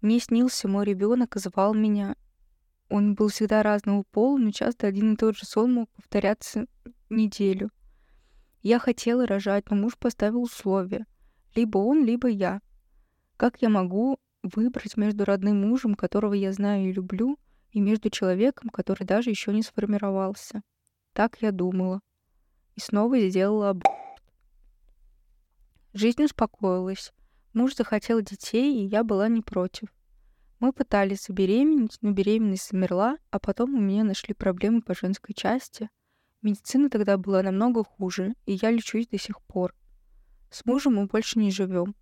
Мне 0.00 0.20
снился 0.20 0.68
мой 0.68 0.84
ребенок 0.84 1.36
и 1.36 1.40
звал 1.40 1.74
меня. 1.74 2.14
Он 2.88 3.14
был 3.14 3.28
всегда 3.28 3.62
разного 3.62 4.04
пола, 4.04 4.38
но 4.38 4.50
часто 4.50 4.86
один 4.86 5.14
и 5.14 5.16
тот 5.16 5.36
же 5.36 5.44
сон 5.44 5.74
мог 5.74 5.90
повторяться 5.90 6.66
неделю. 7.10 7.70
Я 8.62 8.78
хотела 8.78 9.26
рожать, 9.26 9.70
но 9.70 9.76
муж 9.76 9.96
поставил 9.98 10.42
условия. 10.42 11.06
Либо 11.54 11.78
он, 11.78 12.04
либо 12.04 12.28
я. 12.28 12.60
Как 13.36 13.60
я 13.60 13.68
могу 13.68 14.18
выбрать 14.42 14.96
между 14.96 15.24
родным 15.24 15.60
мужем, 15.60 15.94
которого 15.94 16.34
я 16.34 16.52
знаю 16.52 16.88
и 16.88 16.92
люблю, 16.92 17.38
и 17.70 17.80
между 17.80 18.10
человеком, 18.10 18.70
который 18.70 19.04
даже 19.04 19.30
еще 19.30 19.52
не 19.52 19.62
сформировался? 19.62 20.62
Так 21.12 21.42
я 21.42 21.52
думала. 21.52 22.00
И 22.76 22.80
снова 22.80 23.18
сделала 23.18 23.70
аборт. 23.70 23.94
Жизнь 25.92 26.22
успокоилась. 26.22 27.12
Муж 27.52 27.74
захотел 27.74 28.20
детей, 28.20 28.82
и 28.82 28.86
я 28.86 29.04
была 29.04 29.28
не 29.28 29.40
против. 29.40 29.88
Мы 30.60 30.72
пытались 30.72 31.26
забеременеть, 31.26 31.98
но 32.00 32.10
беременность 32.10 32.70
замерла, 32.70 33.16
а 33.30 33.38
потом 33.38 33.74
у 33.74 33.80
меня 33.80 34.04
нашли 34.04 34.34
проблемы 34.34 34.82
по 34.82 34.94
женской 34.94 35.34
части. 35.34 35.88
Медицина 36.42 36.90
тогда 36.90 37.16
была 37.16 37.42
намного 37.42 37.84
хуже, 37.84 38.34
и 38.46 38.58
я 38.60 38.70
лечусь 38.70 39.06
до 39.08 39.18
сих 39.18 39.40
пор. 39.42 39.74
С 40.50 40.64
мужем 40.64 40.96
мы 40.96 41.06
больше 41.06 41.38
не 41.38 41.50
живем. 41.50 41.94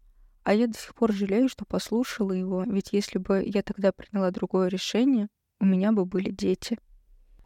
А 0.42 0.54
я 0.54 0.68
до 0.68 0.78
сих 0.78 0.94
пор 0.94 1.12
жалею, 1.12 1.48
что 1.48 1.64
послушала 1.64 2.32
его, 2.32 2.62
ведь 2.62 2.92
если 2.92 3.18
бы 3.18 3.42
я 3.44 3.62
тогда 3.62 3.92
приняла 3.92 4.30
другое 4.30 4.68
решение, 4.68 5.28
у 5.58 5.64
меня 5.64 5.92
бы 5.92 6.04
были 6.04 6.30
дети. 6.30 6.78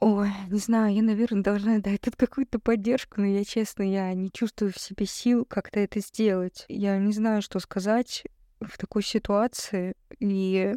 Ой, 0.02 0.30
не 0.48 0.58
знаю, 0.58 0.94
я, 0.94 1.02
наверное, 1.02 1.42
должна 1.42 1.78
дать 1.78 2.00
тут 2.00 2.16
какую-то 2.16 2.58
поддержку, 2.58 3.20
но 3.20 3.26
я, 3.26 3.44
честно, 3.44 3.82
я 3.82 4.14
не 4.14 4.32
чувствую 4.32 4.72
в 4.72 4.78
себе 4.78 5.04
сил 5.04 5.44
как-то 5.44 5.78
это 5.78 6.00
сделать. 6.00 6.64
Я 6.68 6.96
не 6.96 7.12
знаю, 7.12 7.42
что 7.42 7.60
сказать 7.60 8.24
в 8.60 8.78
такой 8.78 9.02
ситуации, 9.02 9.94
и 10.18 10.74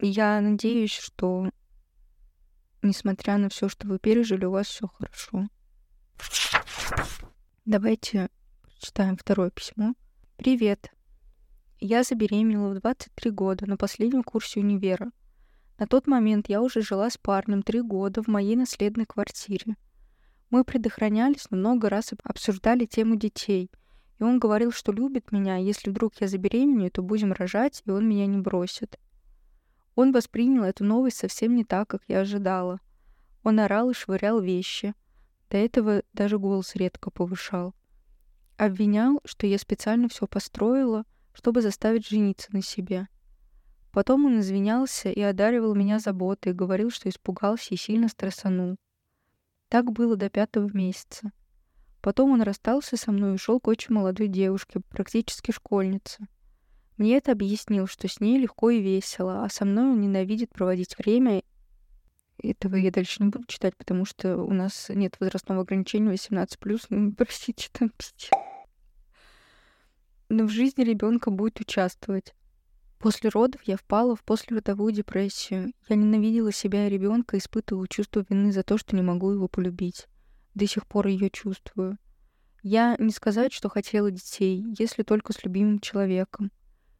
я 0.00 0.40
надеюсь, 0.40 0.94
что, 0.96 1.48
несмотря 2.82 3.38
на 3.38 3.50
все, 3.50 3.68
что 3.68 3.86
вы 3.86 4.00
пережили, 4.00 4.44
у 4.46 4.50
вас 4.50 4.66
все 4.66 4.88
хорошо. 4.88 5.46
Давайте 7.66 8.30
читаем 8.80 9.16
второе 9.16 9.50
письмо. 9.50 9.94
Привет. 10.36 10.90
Я 11.78 12.02
забеременела 12.02 12.70
в 12.70 12.80
23 12.80 13.30
года 13.30 13.66
на 13.66 13.76
последнем 13.76 14.24
курсе 14.24 14.58
универа. 14.58 15.12
На 15.78 15.86
тот 15.86 16.06
момент 16.06 16.48
я 16.48 16.62
уже 16.62 16.80
жила 16.80 17.10
с 17.10 17.18
парнем 17.18 17.62
три 17.62 17.82
года 17.82 18.22
в 18.22 18.28
моей 18.28 18.56
наследной 18.56 19.04
квартире. 19.04 19.76
Мы 20.48 20.64
предохранялись, 20.64 21.46
но 21.50 21.58
много 21.58 21.90
раз 21.90 22.12
обсуждали 22.22 22.86
тему 22.86 23.16
детей. 23.16 23.70
И 24.18 24.22
он 24.22 24.38
говорил, 24.38 24.72
что 24.72 24.92
любит 24.92 25.32
меня, 25.32 25.56
если 25.56 25.90
вдруг 25.90 26.14
я 26.20 26.28
забеременею, 26.28 26.90
то 26.90 27.02
будем 27.02 27.32
рожать, 27.32 27.82
и 27.84 27.90
он 27.90 28.08
меня 28.08 28.26
не 28.26 28.38
бросит. 28.38 28.98
Он 29.94 30.12
воспринял 30.12 30.62
эту 30.62 30.84
новость 30.84 31.18
совсем 31.18 31.54
не 31.54 31.64
так, 31.64 31.88
как 31.88 32.02
я 32.08 32.20
ожидала. 32.20 32.80
Он 33.42 33.60
орал 33.60 33.90
и 33.90 33.94
швырял 33.94 34.40
вещи. 34.40 34.94
До 35.50 35.58
этого 35.58 36.02
даже 36.12 36.38
голос 36.38 36.74
редко 36.74 37.10
повышал. 37.10 37.74
Обвинял, 38.56 39.20
что 39.24 39.46
я 39.46 39.58
специально 39.58 40.08
все 40.08 40.26
построила, 40.26 41.04
чтобы 41.34 41.60
заставить 41.60 42.08
жениться 42.08 42.48
на 42.52 42.62
себе. 42.62 43.08
Потом 43.96 44.26
он 44.26 44.40
извинялся 44.40 45.08
и 45.08 45.22
одаривал 45.22 45.74
меня 45.74 45.98
заботой, 45.98 46.52
говорил, 46.52 46.90
что 46.90 47.08
испугался 47.08 47.72
и 47.72 47.78
сильно 47.78 48.08
стрессанул. 48.08 48.76
Так 49.70 49.90
было 49.90 50.16
до 50.16 50.28
пятого 50.28 50.68
месяца. 50.70 51.32
Потом 52.02 52.32
он 52.32 52.42
расстался 52.42 52.98
со 52.98 53.10
мной 53.10 53.30
и 53.30 53.34
ушел 53.36 53.58
к 53.58 53.68
очень 53.68 53.94
молодой 53.94 54.28
девушке, 54.28 54.80
практически 54.90 55.50
школьнице. 55.50 56.28
Мне 56.98 57.16
это 57.16 57.32
объяснил, 57.32 57.86
что 57.86 58.06
с 58.06 58.20
ней 58.20 58.38
легко 58.38 58.68
и 58.68 58.82
весело, 58.82 59.42
а 59.42 59.48
со 59.48 59.64
мной 59.64 59.92
он 59.92 60.02
ненавидит 60.02 60.50
проводить 60.50 60.98
время. 60.98 61.42
Этого 62.36 62.76
я 62.76 62.90
дальше 62.90 63.22
не 63.22 63.30
буду 63.30 63.46
читать, 63.46 63.78
потому 63.78 64.04
что 64.04 64.36
у 64.36 64.52
нас 64.52 64.90
нет 64.90 65.16
возрастного 65.20 65.62
ограничения 65.62 66.12
18+. 66.12 66.86
Ну, 66.90 67.12
простите, 67.14 67.70
там 67.72 67.88
пиздец 67.88 68.30
но 70.28 70.44
в 70.44 70.50
жизни 70.50 70.82
ребенка 70.82 71.30
будет 71.30 71.60
участвовать. 71.60 72.34
После 72.98 73.28
родов 73.30 73.62
я 73.64 73.76
впала 73.76 74.16
в 74.16 74.24
послеродовую 74.24 74.92
депрессию. 74.92 75.72
Я 75.88 75.96
ненавидела 75.96 76.52
себя 76.52 76.86
и 76.86 76.90
ребенка, 76.90 77.36
испытывала 77.36 77.86
чувство 77.86 78.24
вины 78.28 78.52
за 78.52 78.62
то, 78.62 78.78
что 78.78 78.96
не 78.96 79.02
могу 79.02 79.30
его 79.30 79.48
полюбить. 79.48 80.06
До 80.54 80.66
сих 80.66 80.86
пор 80.86 81.06
ее 81.08 81.28
чувствую. 81.30 81.98
Я 82.62 82.96
не 82.98 83.10
сказать, 83.10 83.52
что 83.52 83.68
хотела 83.68 84.10
детей, 84.10 84.64
если 84.78 85.02
только 85.02 85.32
с 85.32 85.44
любимым 85.44 85.78
человеком. 85.78 86.50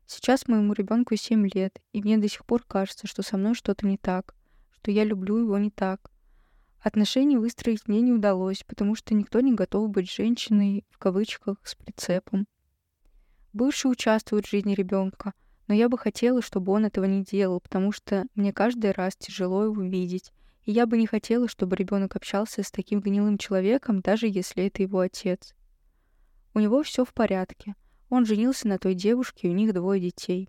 Сейчас 0.07 0.47
моему 0.47 0.75
ребенку 0.75 1.17
7 1.17 1.49
лет, 1.49 1.81
и 1.93 2.01
мне 2.01 2.19
до 2.19 2.29
сих 2.29 2.45
пор 2.47 2.63
кажется, 2.63 3.09
что 3.09 3.23
со 3.23 3.37
мной 3.37 3.55
что-то 3.55 3.87
не 3.87 3.99
так, 3.99 4.37
что 4.71 4.93
я 4.93 5.03
люблю 5.03 5.39
его 5.39 5.59
не 5.59 5.71
так. 5.71 6.13
Отношения 6.81 7.39
выстроить 7.39 7.89
мне 7.89 8.01
не 8.01 8.13
удалось, 8.13 8.63
потому 8.63 8.95
что 8.95 9.15
никто 9.15 9.41
не 9.41 9.55
готов 9.55 9.91
быть 9.91 10.09
женщиной, 10.09 10.87
в 10.91 10.99
кавычках, 10.99 11.59
с 11.65 11.75
прицепом. 11.75 12.47
Бывший 13.53 13.91
участвует 13.91 14.47
в 14.47 14.51
жизни 14.51 14.75
ребенка, 14.75 15.33
но 15.69 15.75
я 15.75 15.89
бы 15.89 15.99
хотела, 15.99 16.43
чтобы 16.43 16.73
он 16.73 16.85
этого 16.85 17.05
не 17.05 17.25
делал, 17.25 17.61
потому 17.61 17.93
что 17.93 18.27
мне 18.35 18.53
каждый 18.53 18.93
раз 18.93 19.17
тяжело 19.17 19.65
его 19.65 19.83
видеть. 19.83 20.33
И 20.65 20.73
я 20.73 20.87
бы 20.87 20.97
не 20.99 21.07
хотела, 21.07 21.49
чтобы 21.49 21.77
ребенок 21.77 22.17
общался 22.17 22.63
с 22.63 22.71
таким 22.71 23.01
гнилым 23.01 23.39
человеком, 23.39 24.01
даже 24.01 24.27
если 24.27 24.67
это 24.67 24.83
его 24.83 25.01
отец. 25.01 25.55
У 26.55 26.61
него 26.61 26.83
все 26.83 27.05
в 27.05 27.13
порядке. 27.13 27.75
Он 28.09 28.25
женился 28.25 28.69
на 28.69 28.79
той 28.79 28.95
девушке, 28.95 29.49
и 29.49 29.51
у 29.51 29.55
них 29.55 29.75
двое 29.75 30.01
детей. 30.01 30.49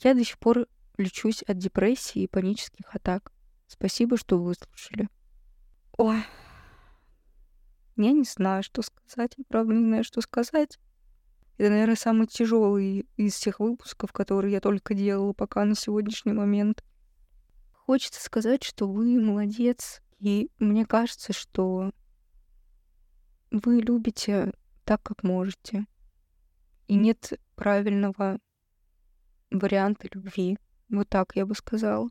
Я 0.00 0.14
до 0.14 0.24
сих 0.24 0.38
пор 0.38 0.66
лечусь 0.96 1.42
от 1.42 1.58
депрессии 1.58 2.22
и 2.22 2.28
панических 2.28 2.94
атак. 2.94 3.32
Спасибо, 3.66 4.16
что 4.16 4.38
выслушали. 4.38 5.08
Ой. 5.96 6.22
Я 7.96 8.12
не 8.12 8.24
знаю, 8.24 8.62
что 8.62 8.82
сказать. 8.82 9.34
Я 9.36 9.44
правда 9.48 9.74
не 9.74 9.84
знаю, 9.84 10.04
что 10.04 10.20
сказать. 10.20 10.78
Это, 11.58 11.70
наверное, 11.70 11.96
самый 11.96 12.28
тяжелый 12.28 13.08
из 13.16 13.34
всех 13.34 13.58
выпусков, 13.58 14.12
которые 14.12 14.52
я 14.52 14.60
только 14.60 14.94
делала 14.94 15.32
пока 15.32 15.64
на 15.64 15.74
сегодняшний 15.74 16.32
момент. 16.32 16.84
Хочется 17.72 18.22
сказать, 18.22 18.62
что 18.62 18.88
вы 18.88 19.20
молодец, 19.20 20.00
и 20.20 20.50
мне 20.60 20.86
кажется, 20.86 21.32
что 21.32 21.90
вы 23.50 23.80
любите 23.80 24.52
так, 24.84 25.02
как 25.02 25.24
можете. 25.24 25.86
И 26.86 26.94
нет 26.94 27.32
правильного 27.56 28.38
варианта 29.50 30.08
любви. 30.12 30.58
Вот 30.88 31.08
так 31.08 31.34
я 31.34 31.44
бы 31.44 31.56
сказала. 31.56 32.08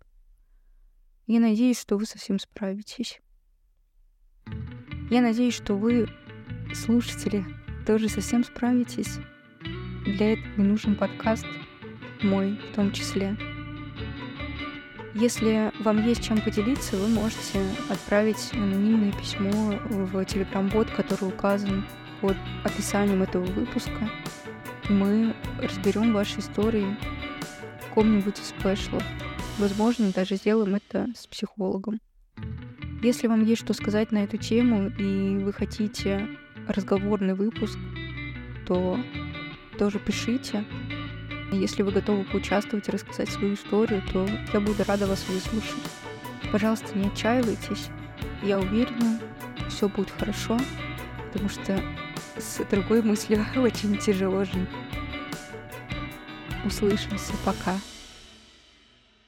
Я 1.25 1.39
надеюсь, 1.39 1.79
что 1.79 1.97
вы 1.97 2.05
совсем 2.05 2.37
справитесь. 2.37 3.21
Я 5.09 5.21
надеюсь, 5.21 5.53
что 5.53 5.75
вы, 5.75 6.09
слушатели, 6.73 7.45
тоже 7.85 8.09
совсем 8.09 8.43
справитесь. 8.43 9.19
Для 10.07 10.33
этого 10.33 10.47
не 10.55 10.63
нужен 10.63 10.95
подкаст, 10.95 11.45
мой 12.21 12.57
в 12.71 12.75
том 12.75 12.93
числе. 12.93 13.35
Если 15.13 15.73
вам 15.83 16.05
есть 16.07 16.23
чем 16.23 16.39
поделиться, 16.39 16.95
вы 16.95 17.09
можете 17.09 17.59
отправить 17.89 18.53
анонимное 18.53 19.11
письмо 19.11 19.77
в 19.89 20.23
телеграм-бот, 20.23 20.89
который 20.91 21.27
указан 21.27 21.85
под 22.21 22.37
описанием 22.63 23.21
этого 23.21 23.43
выпуска. 23.43 24.09
Мы 24.87 25.35
разберем 25.61 26.13
ваши 26.13 26.39
истории 26.39 26.95
в 27.81 27.89
каком-нибудь 27.89 28.39
из 28.39 28.47
спешлов. 28.47 29.03
Возможно, 29.59 30.13
даже 30.13 30.35
сделаем 30.37 30.75
это 30.75 31.07
с 31.17 31.27
психологом. 31.27 31.99
Если 33.03 33.27
вам 33.27 33.43
есть 33.43 33.61
что 33.61 33.73
сказать 33.73 34.13
на 34.13 34.23
эту 34.23 34.37
тему 34.37 34.87
и 34.87 35.43
вы 35.43 35.51
хотите 35.51 36.29
разговорный 36.65 37.33
выпуск, 37.33 37.77
то 38.65 38.97
тоже 39.77 39.99
пишите. 39.99 40.65
Если 41.51 41.81
вы 41.81 41.91
готовы 41.91 42.25
поучаствовать 42.25 42.87
и 42.87 42.91
рассказать 42.91 43.29
свою 43.29 43.53
историю, 43.53 44.03
то 44.11 44.27
я 44.53 44.59
буду 44.59 44.83
рада 44.85 45.07
вас 45.07 45.25
выслушать. 45.29 45.75
Пожалуйста, 46.51 46.97
не 46.97 47.07
отчаивайтесь. 47.07 47.89
Я 48.43 48.59
уверена, 48.59 49.19
все 49.69 49.87
будет 49.87 50.11
хорошо, 50.11 50.59
потому 51.25 51.49
что 51.49 51.81
с 52.37 52.63
другой 52.69 53.01
мыслью 53.01 53.45
очень 53.55 53.97
тяжело 53.97 54.43
жить. 54.43 54.69
Услышимся. 56.65 57.33
Пока. 57.45 57.77